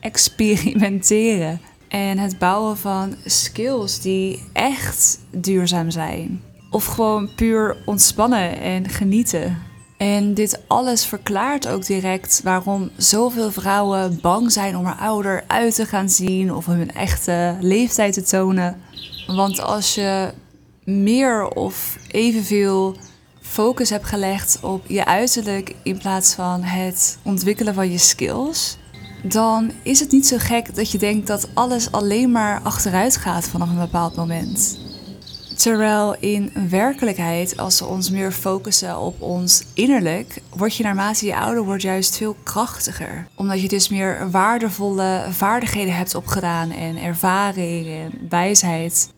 experimenteren. 0.00 1.60
En 1.88 2.18
het 2.18 2.38
bouwen 2.38 2.76
van 2.76 3.14
skills 3.24 4.00
die 4.00 4.44
echt 4.52 5.18
duurzaam 5.30 5.90
zijn. 5.90 6.42
Of 6.70 6.84
gewoon 6.84 7.34
puur 7.34 7.76
ontspannen 7.84 8.60
en 8.60 8.88
genieten. 8.88 9.58
En 9.96 10.34
dit 10.34 10.60
alles 10.66 11.06
verklaart 11.06 11.68
ook 11.68 11.86
direct 11.86 12.40
waarom 12.44 12.90
zoveel 12.96 13.50
vrouwen 13.50 14.18
bang 14.20 14.52
zijn 14.52 14.76
om 14.76 14.86
er 14.86 14.94
ouder 14.94 15.44
uit 15.46 15.74
te 15.74 15.86
gaan 15.86 16.08
zien 16.08 16.54
of 16.54 16.66
hun 16.66 16.92
echte 16.94 17.56
leeftijd 17.60 18.12
te 18.12 18.22
tonen. 18.22 18.80
Want 19.26 19.60
als 19.60 19.94
je 19.94 20.32
meer 20.84 21.48
of 21.48 21.98
evenveel 22.10 22.96
focus 23.40 23.90
hebt 23.90 24.06
gelegd 24.06 24.58
op 24.62 24.84
je 24.86 25.04
uiterlijk 25.04 25.74
in 25.82 25.98
plaats 25.98 26.34
van 26.34 26.62
het 26.62 27.18
ontwikkelen 27.22 27.74
van 27.74 27.90
je 27.90 27.98
skills, 27.98 28.78
dan 29.22 29.70
is 29.82 30.00
het 30.00 30.10
niet 30.10 30.26
zo 30.26 30.36
gek 30.38 30.74
dat 30.74 30.90
je 30.90 30.98
denkt 30.98 31.26
dat 31.26 31.48
alles 31.54 31.92
alleen 31.92 32.32
maar 32.32 32.60
achteruit 32.62 33.16
gaat 33.16 33.48
vanaf 33.48 33.68
een 33.68 33.78
bepaald 33.78 34.16
moment. 34.16 34.78
Terwijl 35.58 36.16
in 36.20 36.52
werkelijkheid, 36.68 37.56
als 37.56 37.80
we 37.80 37.86
ons 37.86 38.10
meer 38.10 38.32
focussen 38.32 38.98
op 38.98 39.22
ons 39.22 39.64
innerlijk, 39.74 40.42
word 40.56 40.76
je 40.76 40.82
naarmate 40.82 41.26
je 41.26 41.36
ouder 41.36 41.64
wordt 41.64 41.82
juist 41.82 42.16
veel 42.16 42.36
krachtiger. 42.42 43.26
Omdat 43.34 43.60
je 43.60 43.68
dus 43.68 43.88
meer 43.88 44.30
waardevolle 44.30 45.26
vaardigheden 45.30 45.96
hebt 45.96 46.14
opgedaan 46.14 46.70
en 46.70 46.96
ervaring 46.96 47.86
en 47.86 48.28
wijsheid. 48.28 49.12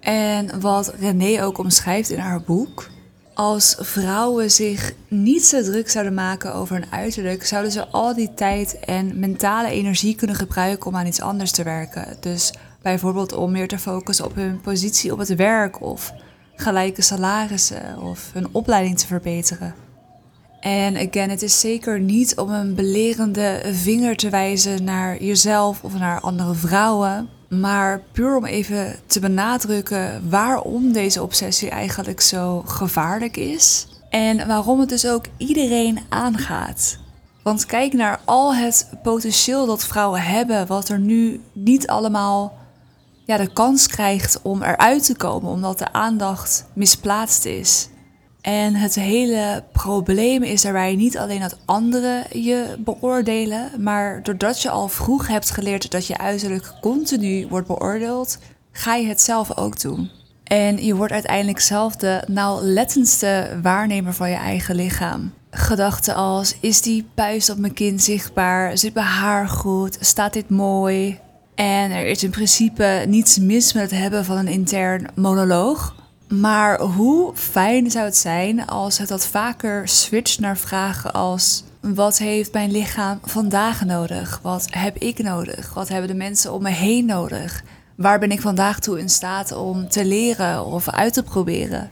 En 0.00 0.60
wat 0.60 0.94
René 0.98 1.44
ook 1.44 1.58
omschrijft 1.58 2.10
in 2.10 2.18
haar 2.18 2.42
boek. 2.42 2.90
Als 3.34 3.76
vrouwen 3.78 4.50
zich 4.50 4.92
niet 5.08 5.44
zo 5.44 5.62
druk 5.62 5.90
zouden 5.90 6.14
maken 6.14 6.54
over 6.54 6.74
hun 6.74 6.90
uiterlijk, 6.90 7.46
zouden 7.46 7.72
ze 7.72 7.86
al 7.86 8.14
die 8.14 8.34
tijd 8.34 8.78
en 8.80 9.18
mentale 9.18 9.70
energie 9.70 10.14
kunnen 10.14 10.36
gebruiken 10.36 10.86
om 10.86 10.96
aan 10.96 11.06
iets 11.06 11.20
anders 11.20 11.50
te 11.50 11.62
werken. 11.62 12.16
Dus 12.20 12.52
bijvoorbeeld 12.82 13.32
om 13.32 13.52
meer 13.52 13.68
te 13.68 13.78
focussen 13.78 14.24
op 14.24 14.34
hun 14.34 14.60
positie 14.60 15.12
op 15.12 15.18
het 15.18 15.34
werk 15.34 15.80
of 15.80 16.12
gelijke 16.54 17.02
salarissen 17.02 17.98
of 17.98 18.30
hun 18.32 18.48
opleiding 18.52 18.98
te 18.98 19.06
verbeteren. 19.06 19.74
En 20.60 20.96
again, 20.96 21.30
het 21.30 21.42
is 21.42 21.60
zeker 21.60 22.00
niet 22.00 22.38
om 22.38 22.50
een 22.50 22.74
belerende 22.74 23.62
vinger 23.72 24.16
te 24.16 24.30
wijzen 24.30 24.84
naar 24.84 25.22
jezelf 25.22 25.84
of 25.84 25.98
naar 25.98 26.20
andere 26.20 26.54
vrouwen. 26.54 27.28
Maar 27.60 28.02
puur 28.12 28.36
om 28.36 28.44
even 28.44 28.96
te 29.06 29.20
benadrukken 29.20 30.30
waarom 30.30 30.92
deze 30.92 31.22
obsessie 31.22 31.70
eigenlijk 31.70 32.20
zo 32.20 32.62
gevaarlijk 32.66 33.36
is. 33.36 33.86
En 34.10 34.46
waarom 34.46 34.80
het 34.80 34.88
dus 34.88 35.06
ook 35.06 35.24
iedereen 35.36 35.98
aangaat. 36.08 36.98
Want 37.42 37.66
kijk 37.66 37.92
naar 37.92 38.20
al 38.24 38.54
het 38.54 38.88
potentieel 39.02 39.66
dat 39.66 39.84
vrouwen 39.84 40.22
hebben, 40.22 40.66
wat 40.66 40.88
er 40.88 40.98
nu 40.98 41.40
niet 41.52 41.86
allemaal 41.86 42.58
ja, 43.24 43.36
de 43.36 43.52
kans 43.52 43.86
krijgt 43.86 44.42
om 44.42 44.62
eruit 44.62 45.04
te 45.04 45.16
komen, 45.16 45.50
omdat 45.50 45.78
de 45.78 45.92
aandacht 45.92 46.64
misplaatst 46.72 47.44
is. 47.44 47.88
En 48.42 48.74
het 48.74 48.94
hele 48.94 49.64
probleem 49.72 50.42
is 50.42 50.62
daarbij 50.62 50.94
niet 50.94 51.18
alleen 51.18 51.40
dat 51.40 51.58
anderen 51.64 52.42
je 52.42 52.76
beoordelen, 52.78 53.70
maar 53.78 54.22
doordat 54.22 54.62
je 54.62 54.70
al 54.70 54.88
vroeg 54.88 55.28
hebt 55.28 55.50
geleerd 55.50 55.90
dat 55.90 56.06
je 56.06 56.18
uiterlijk 56.18 56.72
continu 56.80 57.46
wordt 57.48 57.66
beoordeeld, 57.66 58.38
ga 58.72 58.94
je 58.94 59.06
het 59.06 59.20
zelf 59.20 59.56
ook 59.56 59.80
doen. 59.80 60.10
En 60.44 60.84
je 60.84 60.94
wordt 60.94 61.12
uiteindelijk 61.12 61.60
zelf 61.60 61.96
de 61.96 62.22
nauwlettendste 62.26 63.58
waarnemer 63.62 64.12
van 64.14 64.30
je 64.30 64.36
eigen 64.36 64.74
lichaam. 64.74 65.32
Gedachten 65.50 66.14
als: 66.14 66.56
is 66.60 66.80
die 66.80 67.06
puist 67.14 67.50
op 67.50 67.58
mijn 67.58 67.74
kin 67.74 68.00
zichtbaar? 68.00 68.78
Zit 68.78 68.94
mijn 68.94 69.06
haar 69.06 69.48
goed? 69.48 69.96
Staat 70.00 70.32
dit 70.32 70.50
mooi? 70.50 71.18
En 71.54 71.90
er 71.90 72.06
is 72.06 72.22
in 72.22 72.30
principe 72.30 73.04
niets 73.08 73.38
mis 73.38 73.72
met 73.72 73.90
het 73.90 74.00
hebben 74.00 74.24
van 74.24 74.36
een 74.36 74.48
intern 74.48 75.08
monoloog. 75.14 75.94
Maar 76.40 76.80
hoe 76.80 77.32
fijn 77.34 77.90
zou 77.90 78.04
het 78.04 78.16
zijn 78.16 78.66
als 78.66 78.98
het 78.98 79.08
wat 79.08 79.26
vaker 79.26 79.88
switcht 79.88 80.38
naar 80.38 80.56
vragen 80.56 81.12
als: 81.12 81.64
wat 81.80 82.18
heeft 82.18 82.52
mijn 82.52 82.70
lichaam 82.70 83.18
vandaag 83.22 83.84
nodig? 83.84 84.40
Wat 84.42 84.66
heb 84.70 84.96
ik 84.96 85.22
nodig? 85.22 85.74
Wat 85.74 85.88
hebben 85.88 86.08
de 86.08 86.16
mensen 86.16 86.52
om 86.52 86.62
me 86.62 86.70
heen 86.70 87.06
nodig? 87.06 87.62
Waar 87.96 88.18
ben 88.18 88.30
ik 88.30 88.40
vandaag 88.40 88.78
toe 88.78 88.98
in 88.98 89.08
staat 89.08 89.52
om 89.52 89.88
te 89.88 90.04
leren 90.04 90.64
of 90.64 90.88
uit 90.88 91.12
te 91.12 91.22
proberen? 91.22 91.90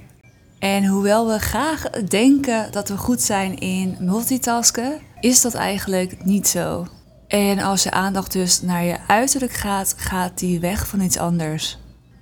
En 0.58 0.86
hoewel 0.86 1.28
we 1.28 1.38
graag 1.38 1.90
denken 1.90 2.72
dat 2.72 2.88
we 2.88 2.96
goed 2.96 3.22
zijn 3.22 3.58
in 3.58 3.96
multitasken, 3.98 5.00
is 5.20 5.40
dat 5.40 5.54
eigenlijk 5.54 6.24
niet 6.24 6.48
zo. 6.48 6.86
En 7.28 7.58
als 7.58 7.82
je 7.82 7.90
aandacht 7.90 8.32
dus 8.32 8.62
naar 8.62 8.84
je 8.84 8.96
uiterlijk 9.06 9.52
gaat, 9.52 9.94
gaat 9.96 10.38
die 10.38 10.60
weg 10.60 10.86
van 10.86 11.00
iets 11.00 11.18
anders. 11.18 11.78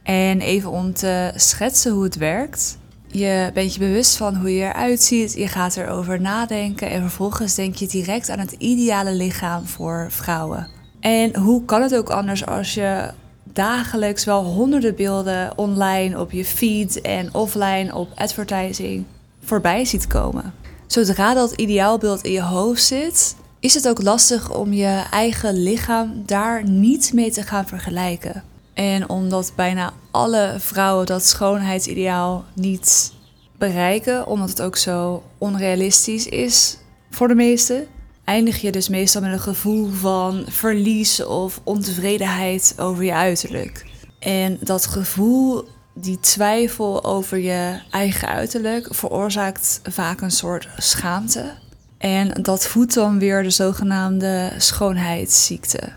En 0.09 0.41
even 0.41 0.71
om 0.71 0.95
te 0.95 1.33
schetsen 1.35 1.93
hoe 1.93 2.05
het 2.05 2.17
werkt. 2.17 2.79
Je 3.07 3.51
bent 3.55 3.75
je 3.75 3.79
bewust 3.79 4.17
van 4.17 4.35
hoe 4.35 4.55
je 4.55 4.65
eruit 4.65 5.03
ziet, 5.03 5.33
je 5.33 5.49
gaat 5.49 5.77
erover 5.77 6.21
nadenken 6.21 6.91
en 6.91 7.01
vervolgens 7.01 7.55
denk 7.55 7.75
je 7.75 7.87
direct 7.87 8.31
aan 8.31 8.39
het 8.39 8.53
ideale 8.53 9.13
lichaam 9.13 9.67
voor 9.67 10.07
vrouwen. 10.11 10.69
En 11.01 11.37
hoe 11.37 11.65
kan 11.65 11.83
het 11.83 11.97
ook 11.97 12.11
anders 12.11 12.47
als 12.47 12.75
je 12.75 13.11
dagelijks 13.53 14.25
wel 14.25 14.45
honderden 14.45 14.95
beelden 14.95 15.59
online 15.59 16.21
op 16.21 16.33
je 16.33 16.45
feed 16.45 17.01
en 17.01 17.35
offline 17.35 17.95
op 17.95 18.09
advertising 18.15 19.05
voorbij 19.41 19.85
ziet 19.85 20.07
komen? 20.07 20.55
Zodra 20.87 21.35
dat 21.35 21.53
ideaalbeeld 21.53 22.23
in 22.23 22.33
je 22.33 22.43
hoofd 22.43 22.83
zit, 22.83 23.37
is 23.61 23.75
het 23.75 23.89
ook 23.89 24.03
lastig 24.03 24.55
om 24.55 24.73
je 24.73 25.05
eigen 25.11 25.63
lichaam 25.63 26.23
daar 26.27 26.69
niet 26.69 27.13
mee 27.13 27.31
te 27.31 27.43
gaan 27.43 27.67
vergelijken. 27.67 28.43
En 28.79 29.09
omdat 29.09 29.53
bijna 29.55 29.93
alle 30.11 30.55
vrouwen 30.59 31.07
dat 31.07 31.25
schoonheidsideaal 31.25 32.45
niet 32.55 33.13
bereiken, 33.57 34.27
omdat 34.27 34.49
het 34.49 34.63
ook 34.63 34.77
zo 34.77 35.23
onrealistisch 35.39 36.27
is 36.27 36.79
voor 37.11 37.29
de 37.29 37.35
meesten, 37.35 37.87
eindig 38.25 38.61
je 38.61 38.73
dus 38.73 38.89
meestal 38.89 39.21
met 39.23 39.33
een 39.33 39.41
gevoel 39.41 39.91
van 39.91 40.45
verlies 40.49 41.25
of 41.25 41.61
ontevredenheid 41.65 42.75
over 42.77 43.05
je 43.05 43.15
uiterlijk. 43.15 43.87
En 44.19 44.59
dat 44.61 44.87
gevoel, 44.87 45.69
die 45.95 46.21
twijfel 46.21 47.05
over 47.05 47.39
je 47.39 47.81
eigen 47.91 48.29
uiterlijk, 48.29 48.89
veroorzaakt 48.91 49.81
vaak 49.83 50.21
een 50.21 50.31
soort 50.31 50.69
schaamte. 50.77 51.53
En 51.99 52.43
dat 52.43 52.67
voedt 52.67 52.95
dan 52.95 53.19
weer 53.19 53.43
de 53.43 53.51
zogenaamde 53.51 54.53
schoonheidsziekte. 54.59 55.93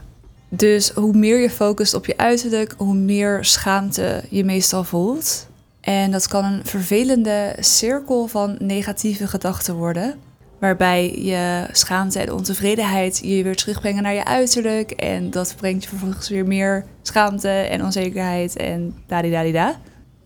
Dus 0.54 0.90
hoe 0.90 1.14
meer 1.14 1.40
je 1.40 1.50
focust 1.50 1.94
op 1.94 2.06
je 2.06 2.18
uiterlijk, 2.18 2.74
hoe 2.78 2.96
meer 2.96 3.46
schaamte 3.46 4.24
je 4.30 4.44
meestal 4.44 4.84
voelt. 4.84 5.48
En 5.82 6.12
dat 6.12 6.28
kan 6.28 6.46
een 6.46 6.66
vervelende 6.66 7.56
cirkel 7.60 8.28
van 8.28 8.56
negatieve 8.60 9.28
gedachten 9.28 9.76
worden. 9.76 10.16
Waarbij 10.60 11.22
je 11.22 11.68
schaamte 11.72 12.20
en 12.20 12.34
ontevredenheid 12.34 13.20
je 13.24 13.44
weer 13.44 13.56
terugbrengen 13.56 14.04
naar 14.04 14.14
je 14.14 14.26
uiterlijk. 14.26 14.92
En 14.92 15.30
dat 15.30 15.54
brengt 15.58 15.84
je 15.84 15.90
vervolgens 15.90 16.30
weer 16.30 16.48
meer 16.48 16.86
schaamte 17.02 17.50
en 17.50 17.84
onzekerheid 17.84 18.56
en 18.56 18.96
da. 19.08 19.76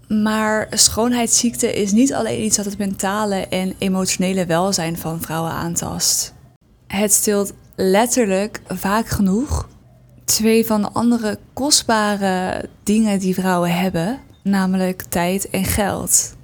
Maar 0.07 0.67
schoonheidsziekte 0.69 1.73
is 1.73 1.91
niet 1.91 2.13
alleen 2.13 2.43
iets 2.43 2.55
dat 2.55 2.65
het 2.65 2.77
mentale 2.77 3.47
en 3.47 3.73
emotionele 3.77 4.45
welzijn 4.45 4.97
van 4.97 5.21
vrouwen 5.21 5.51
aantast. 5.51 6.33
Het 6.87 7.11
stilt 7.11 7.53
letterlijk 7.75 8.61
vaak 8.67 9.07
genoeg 9.07 9.67
twee 10.25 10.65
van 10.65 10.81
de 10.81 10.89
andere 10.91 11.39
kostbare 11.53 12.65
dingen 12.83 13.19
die 13.19 13.33
vrouwen 13.33 13.77
hebben, 13.77 14.19
namelijk 14.43 15.03
tijd 15.09 15.49
en 15.49 15.65
geld. 15.65 16.35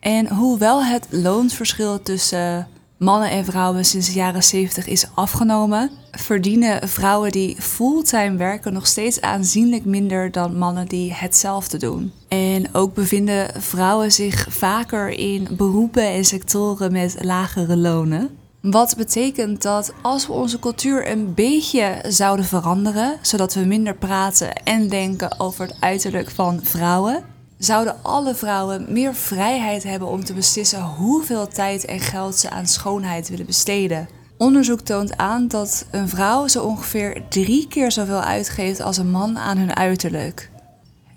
En 0.00 0.28
hoewel 0.28 0.84
het 0.84 1.06
loonsverschil 1.10 2.02
tussen 2.02 2.68
mannen 2.98 3.30
en 3.30 3.44
vrouwen 3.44 3.84
sinds 3.84 4.06
de 4.06 4.12
jaren 4.12 4.42
70 4.42 4.86
is 4.86 5.06
afgenomen, 5.14 5.90
verdienen 6.10 6.88
vrouwen 6.88 7.32
die 7.32 7.56
fulltime 7.62 8.36
werken 8.36 8.72
nog 8.72 8.86
steeds 8.86 9.20
aanzienlijk 9.20 9.84
minder 9.84 10.30
dan 10.32 10.58
mannen 10.58 10.86
die 10.86 11.12
hetzelfde 11.12 11.78
doen. 11.78 12.12
En 12.28 12.74
ook 12.74 12.94
bevinden 12.94 13.62
vrouwen 13.62 14.12
zich 14.12 14.46
vaker 14.48 15.08
in 15.08 15.48
beroepen 15.50 16.06
en 16.06 16.24
sectoren 16.24 16.92
met 16.92 17.16
lagere 17.20 17.76
lonen. 17.76 18.30
Wat 18.70 18.96
betekent 18.96 19.62
dat 19.62 19.92
als 20.02 20.26
we 20.26 20.32
onze 20.32 20.58
cultuur 20.58 21.10
een 21.10 21.34
beetje 21.34 22.04
zouden 22.08 22.44
veranderen, 22.44 23.18
zodat 23.22 23.54
we 23.54 23.60
minder 23.60 23.94
praten 23.94 24.52
en 24.52 24.88
denken 24.88 25.40
over 25.40 25.66
het 25.66 25.76
uiterlijk 25.80 26.30
van 26.30 26.60
vrouwen, 26.62 27.24
zouden 27.58 27.96
alle 28.02 28.34
vrouwen 28.34 28.86
meer 28.88 29.14
vrijheid 29.14 29.82
hebben 29.82 30.08
om 30.08 30.24
te 30.24 30.34
beslissen 30.34 30.82
hoeveel 30.82 31.48
tijd 31.48 31.84
en 31.84 32.00
geld 32.00 32.36
ze 32.36 32.50
aan 32.50 32.66
schoonheid 32.66 33.28
willen 33.28 33.46
besteden. 33.46 34.08
Onderzoek 34.38 34.80
toont 34.80 35.16
aan 35.16 35.48
dat 35.48 35.86
een 35.90 36.08
vrouw 36.08 36.48
zo 36.48 36.62
ongeveer 36.62 37.22
drie 37.28 37.68
keer 37.68 37.92
zoveel 37.92 38.20
uitgeeft 38.20 38.80
als 38.80 38.96
een 38.96 39.10
man 39.10 39.38
aan 39.38 39.58
hun 39.58 39.76
uiterlijk. 39.76 40.50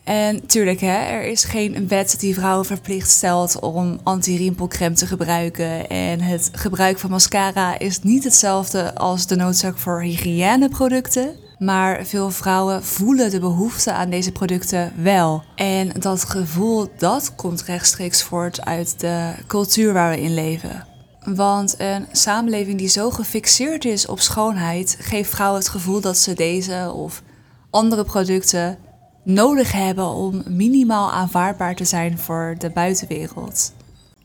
En 0.09 0.45
tuurlijk, 0.45 0.79
hè, 0.79 0.97
er 0.97 1.23
is 1.23 1.43
geen 1.43 1.87
wet 1.87 2.19
die 2.19 2.33
vrouwen 2.33 2.65
verplicht 2.65 3.09
stelt 3.09 3.59
om 3.59 3.99
anti-rimpelcreme 4.03 4.95
te 4.95 5.07
gebruiken. 5.07 5.89
En 5.89 6.21
het 6.21 6.49
gebruik 6.53 6.99
van 6.99 7.09
mascara 7.09 7.79
is 7.79 8.01
niet 8.01 8.23
hetzelfde 8.23 8.95
als 8.95 9.27
de 9.27 9.35
noodzaak 9.35 9.77
voor 9.77 10.01
hygiëneproducten. 10.01 11.35
Maar 11.59 12.05
veel 12.05 12.31
vrouwen 12.31 12.83
voelen 12.83 13.31
de 13.31 13.39
behoefte 13.39 13.91
aan 13.91 14.09
deze 14.09 14.31
producten 14.31 14.93
wel. 14.95 15.43
En 15.55 15.89
dat 15.99 16.23
gevoel 16.23 16.87
dat 16.97 17.35
komt 17.35 17.63
rechtstreeks 17.63 18.23
voort 18.23 18.65
uit 18.65 18.99
de 18.99 19.33
cultuur 19.47 19.93
waar 19.93 20.09
we 20.09 20.21
in 20.21 20.33
leven. 20.33 20.85
Want 21.23 21.75
een 21.77 22.05
samenleving 22.11 22.77
die 22.77 22.89
zo 22.89 23.09
gefixeerd 23.09 23.85
is 23.85 24.07
op 24.07 24.19
schoonheid, 24.19 24.97
geeft 24.99 25.29
vrouwen 25.29 25.59
het 25.59 25.69
gevoel 25.69 26.01
dat 26.01 26.17
ze 26.17 26.33
deze 26.33 26.91
of 26.95 27.21
andere 27.69 28.03
producten 28.03 28.77
nodig 29.29 29.71
hebben 29.71 30.07
om 30.07 30.43
minimaal 30.47 31.11
aanvaardbaar 31.11 31.75
te 31.75 31.85
zijn 31.85 32.17
voor 32.17 32.55
de 32.57 32.69
buitenwereld. 32.69 33.73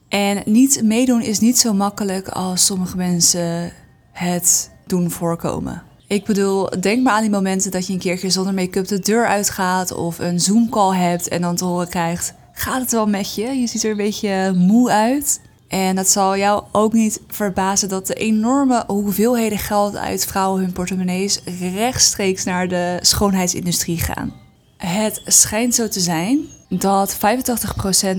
En 0.09 0.43
niet 0.45 0.83
meedoen 0.83 1.23
is 1.23 1.39
niet 1.39 1.59
zo 1.59 1.73
makkelijk 1.73 2.29
als 2.29 2.67
sommige 2.67 2.97
mensen 2.97 3.73
het 4.13 4.71
doen 4.87 5.11
voorkomen. 5.11 5.83
Ik 6.07 6.25
bedoel, 6.25 6.81
denk 6.81 7.03
maar 7.03 7.13
aan 7.13 7.21
die 7.21 7.31
momenten 7.31 7.71
dat 7.71 7.87
je 7.87 7.93
een 7.93 7.99
keertje 7.99 8.31
zonder 8.31 8.55
make-up 8.55 8.87
de 8.87 8.99
deur 8.99 9.27
uitgaat 9.27 9.93
of 9.93 10.19
een 10.19 10.41
Zoom-call 10.41 10.97
hebt 10.97 11.29
en 11.29 11.41
dan 11.41 11.57
te 11.57 11.65
horen 11.65 11.89
krijgt: 11.89 12.35
Gaat 12.53 12.81
het 12.81 12.93
wel 12.93 13.07
met 13.07 13.35
je? 13.35 13.47
Je 13.47 13.67
ziet 13.67 13.85
er 13.85 13.91
een 13.91 13.97
beetje 13.97 14.53
moe 14.57 14.91
uit. 14.91 15.41
En 15.69 15.97
het 15.97 16.09
zal 16.09 16.37
jou 16.37 16.65
ook 16.73 16.93
niet 16.93 17.21
verbazen 17.29 17.89
dat 17.89 18.07
de 18.07 18.15
enorme 18.15 18.85
hoeveelheden 18.87 19.59
geld 19.59 19.97
uit 19.97 20.27
vrouwen 20.27 20.63
hun 20.63 20.73
portemonnees 20.73 21.41
rechtstreeks 21.75 22.45
naar 22.45 22.69
de 22.69 22.99
schoonheidsindustrie 23.01 23.99
gaan. 23.99 24.44
Het 24.85 25.23
schijnt 25.25 25.75
zo 25.75 25.89
te 25.89 26.01
zijn 26.01 26.39
dat 26.69 27.17
85% 27.17 27.19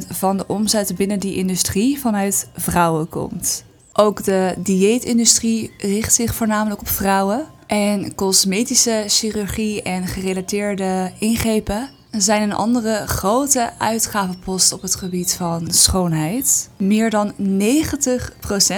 van 0.09 0.37
de 0.37 0.47
omzet 0.47 0.95
binnen 0.95 1.19
die 1.19 1.35
industrie 1.35 1.99
vanuit 1.99 2.47
vrouwen 2.55 3.09
komt. 3.09 3.63
Ook 3.93 4.23
de 4.23 4.55
dieetindustrie 4.57 5.71
richt 5.77 6.13
zich 6.13 6.35
voornamelijk 6.35 6.81
op 6.81 6.87
vrouwen. 6.87 7.45
En 7.67 8.15
cosmetische 8.15 9.03
chirurgie 9.07 9.81
en 9.81 10.07
gerelateerde 10.07 11.11
ingrepen 11.19 11.89
zijn 12.11 12.41
een 12.41 12.53
andere 12.53 13.07
grote 13.07 13.71
uitgavenpost 13.77 14.73
op 14.73 14.81
het 14.81 14.95
gebied 14.95 15.33
van 15.33 15.71
schoonheid. 15.71 16.69
Meer 16.77 17.09
dan 17.09 17.33
90% 17.33 17.37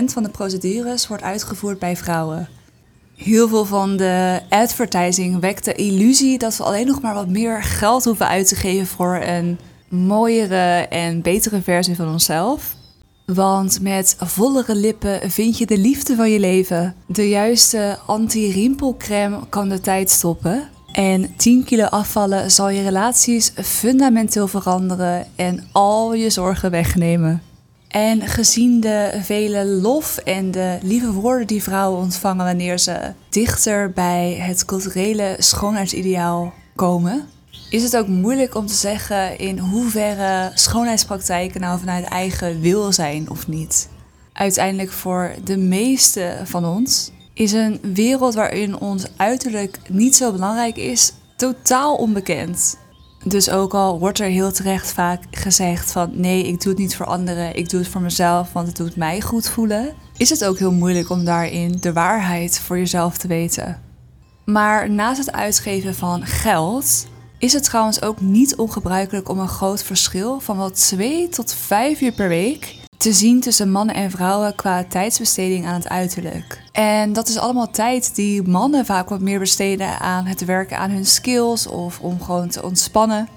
van 0.06 0.24
de 0.24 0.30
procedures 0.32 1.08
wordt 1.08 1.24
uitgevoerd 1.24 1.80
bij 1.80 1.98
vrouwen. 1.98 2.57
Heel 3.18 3.48
veel 3.48 3.66
van 3.66 3.98
de 3.98 4.42
advertising 4.50 5.40
wekt 5.40 5.66
de 5.66 5.74
illusie 5.74 6.38
dat 6.38 6.58
we 6.58 6.64
alleen 6.64 6.88
nog 6.88 7.02
maar 7.02 7.14
wat 7.14 7.28
meer 7.28 7.64
geld 7.64 8.04
hoeven 8.04 8.28
uit 8.28 8.48
te 8.48 8.56
geven 8.56 8.88
voor 8.88 9.16
een 9.16 9.60
mooiere 9.90 10.88
en 10.90 11.22
betere 11.22 11.62
versie 11.62 11.96
van 11.96 12.08
onszelf. 12.08 12.76
Want 13.26 13.82
met 13.82 14.16
vollere 14.20 14.76
lippen 14.76 15.32
vind 15.32 15.58
je 15.58 15.66
de 15.66 15.78
liefde 15.78 16.16
van 16.16 16.30
je 16.32 16.40
leven. 16.40 16.96
De 17.06 17.30
juiste 17.30 17.98
anti-rimpelcreme 18.06 19.40
kan 19.50 19.70
de 19.70 19.80
tijd 19.80 20.10
stoppen. 20.10 20.70
En 20.92 21.36
10 21.36 21.64
kilo 21.64 21.84
afvallen 21.84 22.52
zal 22.52 22.70
je 22.70 22.84
relaties 22.84 23.52
fundamenteel 23.56 24.48
veranderen 24.48 25.28
en 25.36 25.68
al 25.72 26.14
je 26.14 26.30
zorgen 26.30 26.72
wegnemen. 26.72 27.42
En 27.88 28.22
gezien 28.22 28.80
de 28.80 29.20
vele 29.22 29.66
lof 29.66 30.18
en 30.18 30.52
de 30.52 30.78
lieve 30.82 31.12
woorden 31.12 31.48
die 31.48 31.64
vrouwen 31.64 32.00
ontvangen 32.00 32.46
wanneer 32.46 32.80
ze 32.80 33.14
dichter 33.30 33.92
bij 33.92 34.34
het 34.34 34.66
culturele 34.66 35.36
schoonheidsideaal 35.40 36.54
komen, 36.76 37.28
is 37.70 37.84
het 37.84 37.98
ook 37.98 38.08
moeilijk 38.08 38.56
om 38.56 38.66
te 38.66 38.74
zeggen 38.74 39.40
in 39.40 39.58
hoeverre 39.58 40.52
schoonheidspraktijken 40.54 41.62
nou 41.62 41.80
vanuit 41.80 42.06
eigen 42.06 42.62
wil 42.62 42.94
zijn 42.94 43.30
of 43.30 43.48
niet. 43.48 43.90
Uiteindelijk 44.34 44.92
voor 44.92 45.34
de 45.44 45.58
meeste 45.58 46.42
van 46.44 46.66
ons 46.66 47.12
is 47.34 47.52
een 47.52 47.80
wereld 47.94 48.34
waarin 48.34 48.80
ons 48.80 49.06
uiterlijk 49.16 49.80
niet 49.90 50.16
zo 50.16 50.32
belangrijk 50.32 50.78
is, 50.78 51.14
totaal 51.36 51.96
onbekend. 51.96 52.78
Dus 53.24 53.50
ook 53.50 53.74
al 53.74 54.00
wordt 54.00 54.20
er 54.20 54.28
heel 54.28 54.52
terecht 54.52 54.92
vaak 54.92 55.24
gezegd 55.32 55.92
van 55.92 56.10
nee, 56.14 56.48
ik 56.48 56.62
doe 56.62 56.72
het 56.72 56.82
niet 56.82 56.96
voor 56.96 57.06
anderen, 57.06 57.56
ik 57.56 57.70
doe 57.70 57.80
het 57.80 57.90
voor 57.90 58.02
mezelf, 58.02 58.54
want 58.54 58.68
het 58.68 58.76
doet 58.76 58.96
mij 58.96 59.22
goed 59.22 59.50
voelen, 59.50 59.94
is 60.18 60.30
het 60.30 60.46
ook 60.46 60.58
heel 60.58 60.72
moeilijk 60.72 61.10
om 61.10 61.26
daarin 61.26 61.78
de 61.80 61.94
waarheid 61.94 62.60
voor 62.60 62.78
jezelf 62.78 63.18
te 63.18 63.28
weten. 63.28 63.82
Maar 64.46 64.90
naast 64.90 65.18
het 65.18 65.32
uitgeven 65.32 65.96
van 65.96 66.26
geld 66.26 67.08
is 67.38 67.54
het 67.54 67.64
trouwens 67.64 68.02
ook 68.02 68.22
niet 68.22 68.56
ongebruikelijk 68.56 69.30
om 69.30 69.40
een 69.40 69.48
groot 69.48 69.84
verschil 69.84 70.40
van 70.40 70.58
wel 70.58 70.72
2 70.72 71.30
tot 71.30 71.54
5 71.54 72.02
uur 72.02 72.12
per 72.12 72.28
week 72.28 72.76
te 72.98 73.14
zien 73.14 73.42
tussen 73.42 73.72
mannen 73.72 73.96
en 73.96 74.12
vrouwen 74.12 74.56
qua 74.56 74.84
tijdsbesteding 74.84 75.66
aan 75.66 75.74
het 75.74 75.90
uiterlijk. 75.90 76.62
En 76.72 77.14
dat 77.14 77.28
is 77.28 77.38
allemaal 77.38 77.70
tijd 77.70 78.16
die 78.16 78.44
mannen 78.44 78.86
vaak 78.86 79.10
wat 79.10 79.22
meer 79.22 79.40
besteden 79.40 80.00
aan 80.00 80.26
het 80.26 80.46
werken 80.46 80.78
aan 80.78 80.90
hun 80.90 81.06
skills 81.06 81.68
of 81.68 82.00
om 82.00 82.22
gewoon 82.22 82.50
te 82.50 82.64
ontspannen. 82.64 83.28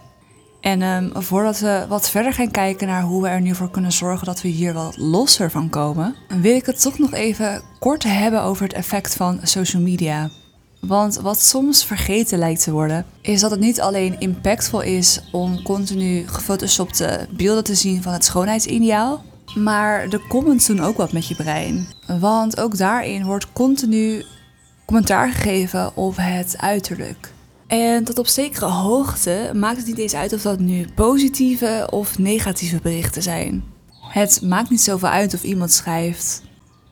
En 0.60 0.82
um, 0.82 1.10
voordat 1.14 1.58
we 1.58 1.84
wat 1.88 2.10
verder 2.10 2.32
gaan 2.32 2.50
kijken 2.50 2.86
naar 2.86 3.02
hoe 3.02 3.22
we 3.22 3.28
er 3.28 3.40
nu 3.40 3.54
voor 3.54 3.70
kunnen 3.70 3.92
zorgen 3.92 4.26
dat 4.26 4.42
we 4.42 4.48
hier 4.48 4.72
wat 4.72 4.96
losser 4.96 5.50
van 5.50 5.68
komen, 5.68 6.14
wil 6.40 6.56
ik 6.56 6.66
het 6.66 6.80
toch 6.80 6.98
nog 6.98 7.12
even 7.12 7.62
kort 7.78 8.02
hebben 8.02 8.42
over 8.42 8.62
het 8.62 8.72
effect 8.72 9.14
van 9.14 9.40
social 9.42 9.82
media. 9.82 10.30
Want 10.80 11.16
wat 11.16 11.40
soms 11.40 11.84
vergeten 11.84 12.38
lijkt 12.38 12.62
te 12.62 12.72
worden, 12.72 13.06
is 13.20 13.40
dat 13.40 13.50
het 13.50 13.60
niet 13.60 13.80
alleen 13.80 14.20
impactvol 14.20 14.80
is 14.80 15.20
om 15.32 15.62
continu 15.62 16.28
gefotoshopte 16.28 17.26
beelden 17.30 17.64
te 17.64 17.74
zien 17.74 18.02
van 18.02 18.12
het 18.12 18.24
schoonheidsideaal, 18.24 19.22
maar 19.54 20.08
de 20.08 20.26
comments 20.28 20.66
doen 20.66 20.80
ook 20.80 20.96
wat 20.96 21.12
met 21.12 21.26
je 21.26 21.34
brein. 21.34 21.88
Want 22.20 22.60
ook 22.60 22.76
daarin 22.76 23.24
wordt 23.24 23.52
continu 23.52 24.24
commentaar 24.86 25.30
gegeven 25.30 25.96
op 25.96 26.16
het 26.16 26.54
uiterlijk. 26.58 27.32
En 27.66 28.04
tot 28.04 28.18
op 28.18 28.26
zekere 28.26 28.66
hoogte 28.66 29.50
maakt 29.54 29.76
het 29.76 29.86
niet 29.86 29.98
eens 29.98 30.14
uit 30.14 30.32
of 30.32 30.42
dat 30.42 30.58
nu 30.58 30.86
positieve 30.94 31.88
of 31.90 32.18
negatieve 32.18 32.80
berichten 32.82 33.22
zijn. 33.22 33.64
Het 34.00 34.42
maakt 34.42 34.70
niet 34.70 34.80
zoveel 34.80 35.08
uit 35.08 35.34
of 35.34 35.42
iemand 35.42 35.72
schrijft: 35.72 36.42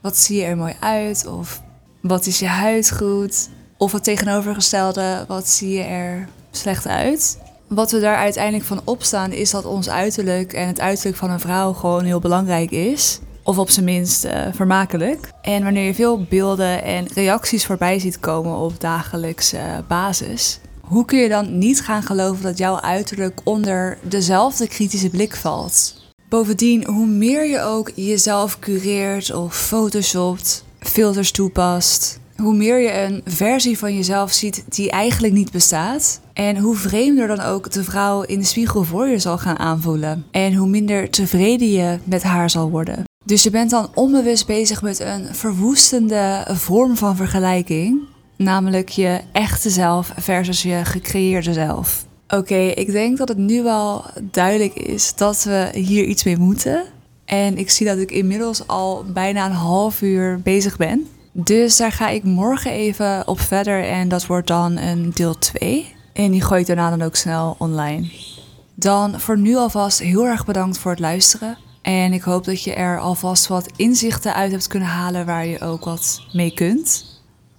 wat 0.01 0.17
zie 0.17 0.37
je 0.37 0.45
er 0.45 0.57
mooi 0.57 0.75
uit? 0.81 1.27
Of 1.27 1.63
wat 2.01 2.27
is 2.27 2.39
je 2.39 2.47
huid 2.47 2.91
goed? 2.91 3.49
Of 3.77 3.93
het 3.93 4.05
tegenovergestelde: 4.05 5.25
wat 5.29 5.49
zie 5.49 5.71
je 5.71 5.83
er 5.83 6.29
slecht 6.51 6.87
uit? 6.87 7.39
Wat 7.69 7.91
we 7.91 8.01
daar 8.01 8.17
uiteindelijk 8.17 8.65
van 8.65 8.81
opstaan 8.85 9.33
is 9.33 9.51
dat 9.51 9.65
ons 9.65 9.89
uiterlijk 9.89 10.53
en 10.53 10.67
het 10.67 10.81
uiterlijk 10.81 11.17
van 11.17 11.31
een 11.31 11.41
vrouw 11.41 11.73
gewoon 11.73 12.05
heel 12.05 12.21
belangrijk 12.21 12.71
is. 12.71 13.21
Of 13.43 13.59
op 13.59 13.71
zijn 13.71 13.85
minst 13.85 14.25
uh, 14.25 14.47
vermakelijk. 14.53 15.31
En 15.43 15.63
wanneer 15.63 15.85
je 15.85 15.95
veel 15.95 16.23
beelden 16.23 16.83
en 16.83 17.07
reacties 17.15 17.67
voorbij 17.67 17.99
ziet 17.99 18.21
komen 18.21 18.57
op 18.57 18.81
dagelijkse 18.81 19.85
basis, 19.89 20.61
hoe 20.81 21.05
kun 21.05 21.19
je 21.19 21.29
dan 21.29 21.59
niet 21.59 21.81
gaan 21.81 22.03
geloven 22.03 22.43
dat 22.43 22.59
jouw 22.59 22.81
uiterlijk 22.81 23.41
onder 23.45 23.99
dezelfde 24.03 24.69
kritische 24.69 25.11
blik 25.11 25.37
valt? 25.37 25.95
Bovendien, 26.29 26.87
hoe 26.87 27.07
meer 27.07 27.47
je 27.47 27.61
ook 27.61 27.91
jezelf 27.95 28.59
cureert 28.59 29.35
of 29.35 29.57
photoshopt, 29.57 30.65
filters 30.79 31.31
toepast, 31.31 32.21
hoe 32.43 32.55
meer 32.55 32.79
je 32.79 33.03
een 33.03 33.23
versie 33.25 33.79
van 33.79 33.95
jezelf 33.95 34.33
ziet 34.33 34.65
die 34.69 34.91
eigenlijk 34.91 35.35
niet 35.35 35.51
bestaat. 35.51 36.21
En 36.33 36.57
hoe 36.57 36.77
vreemder 36.77 37.27
dan 37.27 37.41
ook 37.41 37.71
de 37.71 37.85
vrouw 37.85 38.23
in 38.23 38.39
de 38.39 38.45
spiegel 38.45 38.85
voor 38.85 39.07
je 39.07 39.19
zal 39.19 39.39
gaan 39.39 39.59
aanvoelen. 39.59 40.25
En 40.31 40.55
hoe 40.55 40.69
minder 40.69 41.11
tevreden 41.11 41.71
je 41.71 41.99
met 42.05 42.23
haar 42.23 42.51
zal 42.51 42.71
worden. 42.71 43.05
Dus 43.25 43.43
je 43.43 43.51
bent 43.51 43.71
dan 43.71 43.91
onbewust 43.95 44.47
bezig 44.47 44.83
met 44.83 45.01
een 45.01 45.35
verwoestende 45.35 46.47
vorm 46.51 46.97
van 46.97 47.17
vergelijking. 47.17 48.01
Namelijk 48.37 48.89
je 48.89 49.21
echte 49.33 49.71
zelf 49.71 50.13
versus 50.17 50.63
je 50.63 50.81
gecreëerde 50.85 51.53
zelf. 51.53 52.07
Oké, 52.29 52.59
ik 52.59 52.93
denk 52.93 53.19
dat 53.19 53.29
het 53.29 53.39
nu 53.39 53.63
wel 53.63 54.05
duidelijk 54.23 54.75
is 54.75 55.15
dat 55.15 55.45
we 55.45 55.69
hier 55.73 56.05
iets 56.05 56.25
mee 56.25 56.37
moeten. 56.37 56.85
En 57.25 57.59
ik 57.59 57.71
zie 57.71 57.87
dat 57.87 57.99
ik 57.99 58.11
inmiddels 58.11 58.67
al 58.67 59.05
bijna 59.13 59.47
een 59.47 59.53
half 59.53 60.03
uur 60.03 60.41
bezig 60.43 60.77
ben. 60.77 61.07
Dus 61.45 61.77
daar 61.77 61.93
ga 61.93 62.09
ik 62.09 62.25
morgen 62.25 62.71
even 62.71 63.29
op 63.29 63.41
verder 63.41 63.85
en 63.85 64.09
dat 64.09 64.27
wordt 64.27 64.47
dan 64.47 64.77
een 64.77 65.11
deel 65.15 65.39
2. 65.39 65.95
En 66.13 66.31
die 66.31 66.43
gooi 66.43 66.61
ik 66.61 66.67
daarna 66.67 66.91
dan 66.91 67.03
ook 67.03 67.17
snel 67.17 67.57
online. 67.59 68.11
Dan 68.75 69.21
voor 69.21 69.39
nu 69.39 69.57
alvast 69.57 69.99
heel 69.99 70.27
erg 70.27 70.45
bedankt 70.45 70.79
voor 70.79 70.91
het 70.91 71.01
luisteren. 71.01 71.59
En 71.83 72.13
ik 72.13 72.23
hoop 72.23 72.45
dat 72.45 72.63
je 72.63 72.75
er 72.75 73.01
alvast 73.01 73.47
wat 73.47 73.71
inzichten 73.77 74.35
uit 74.35 74.51
hebt 74.51 74.67
kunnen 74.67 74.89
halen 74.89 75.27
waar 75.27 75.47
je 75.47 75.61
ook 75.61 75.85
wat 75.85 76.23
mee 76.33 76.55
kunt. 76.55 77.05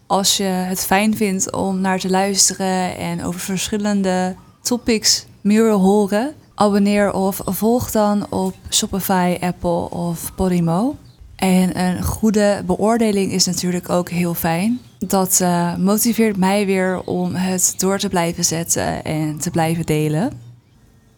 Als 0.07 0.37
je 0.37 0.43
het 0.43 0.79
fijn 0.79 1.15
vindt 1.15 1.51
om 1.51 1.79
naar 1.79 1.99
te 1.99 2.09
luisteren 2.09 2.97
en 2.97 3.23
over 3.23 3.39
verschillende 3.39 4.35
topics 4.61 5.25
meer 5.41 5.63
wil 5.63 5.79
horen, 5.79 6.33
abonneer 6.55 7.13
of 7.13 7.41
volg 7.45 7.91
dan 7.91 8.25
op 8.29 8.55
Shopify, 8.69 9.37
Apple 9.41 9.89
of 9.89 10.35
Podimo. 10.35 10.95
En 11.39 11.79
een 11.79 12.03
goede 12.03 12.63
beoordeling 12.65 13.31
is 13.31 13.45
natuurlijk 13.45 13.89
ook 13.89 14.09
heel 14.09 14.33
fijn. 14.33 14.79
Dat 14.97 15.39
uh, 15.41 15.75
motiveert 15.75 16.37
mij 16.37 16.65
weer 16.65 17.01
om 17.01 17.35
het 17.35 17.73
door 17.77 17.97
te 17.97 18.09
blijven 18.09 18.45
zetten 18.45 19.03
en 19.03 19.37
te 19.37 19.49
blijven 19.49 19.85
delen. 19.85 20.47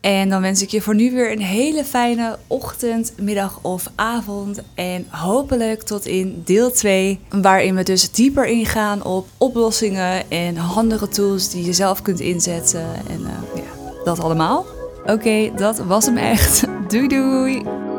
En 0.01 0.29
dan 0.29 0.41
wens 0.41 0.61
ik 0.61 0.69
je 0.69 0.81
voor 0.81 0.95
nu 0.95 1.11
weer 1.11 1.31
een 1.31 1.41
hele 1.41 1.85
fijne 1.85 2.37
ochtend, 2.47 3.13
middag 3.19 3.59
of 3.61 3.91
avond. 3.95 4.61
En 4.73 5.05
hopelijk 5.09 5.81
tot 5.81 6.05
in 6.05 6.41
deel 6.45 6.71
2, 6.71 7.19
waarin 7.29 7.75
we 7.75 7.83
dus 7.83 8.11
dieper 8.11 8.47
ingaan 8.47 9.03
op 9.03 9.27
oplossingen 9.37 10.29
en 10.29 10.55
handige 10.55 11.07
tools 11.07 11.49
die 11.49 11.65
je 11.65 11.73
zelf 11.73 12.01
kunt 12.01 12.19
inzetten. 12.19 12.85
En 13.09 13.19
uh, 13.19 13.27
ja, 13.55 14.03
dat 14.03 14.19
allemaal. 14.19 14.65
Oké, 15.05 15.51
dat 15.55 15.77
was 15.79 16.05
hem 16.05 16.17
echt. 16.17 16.63
Doei 16.91 17.07
doei! 17.07 17.90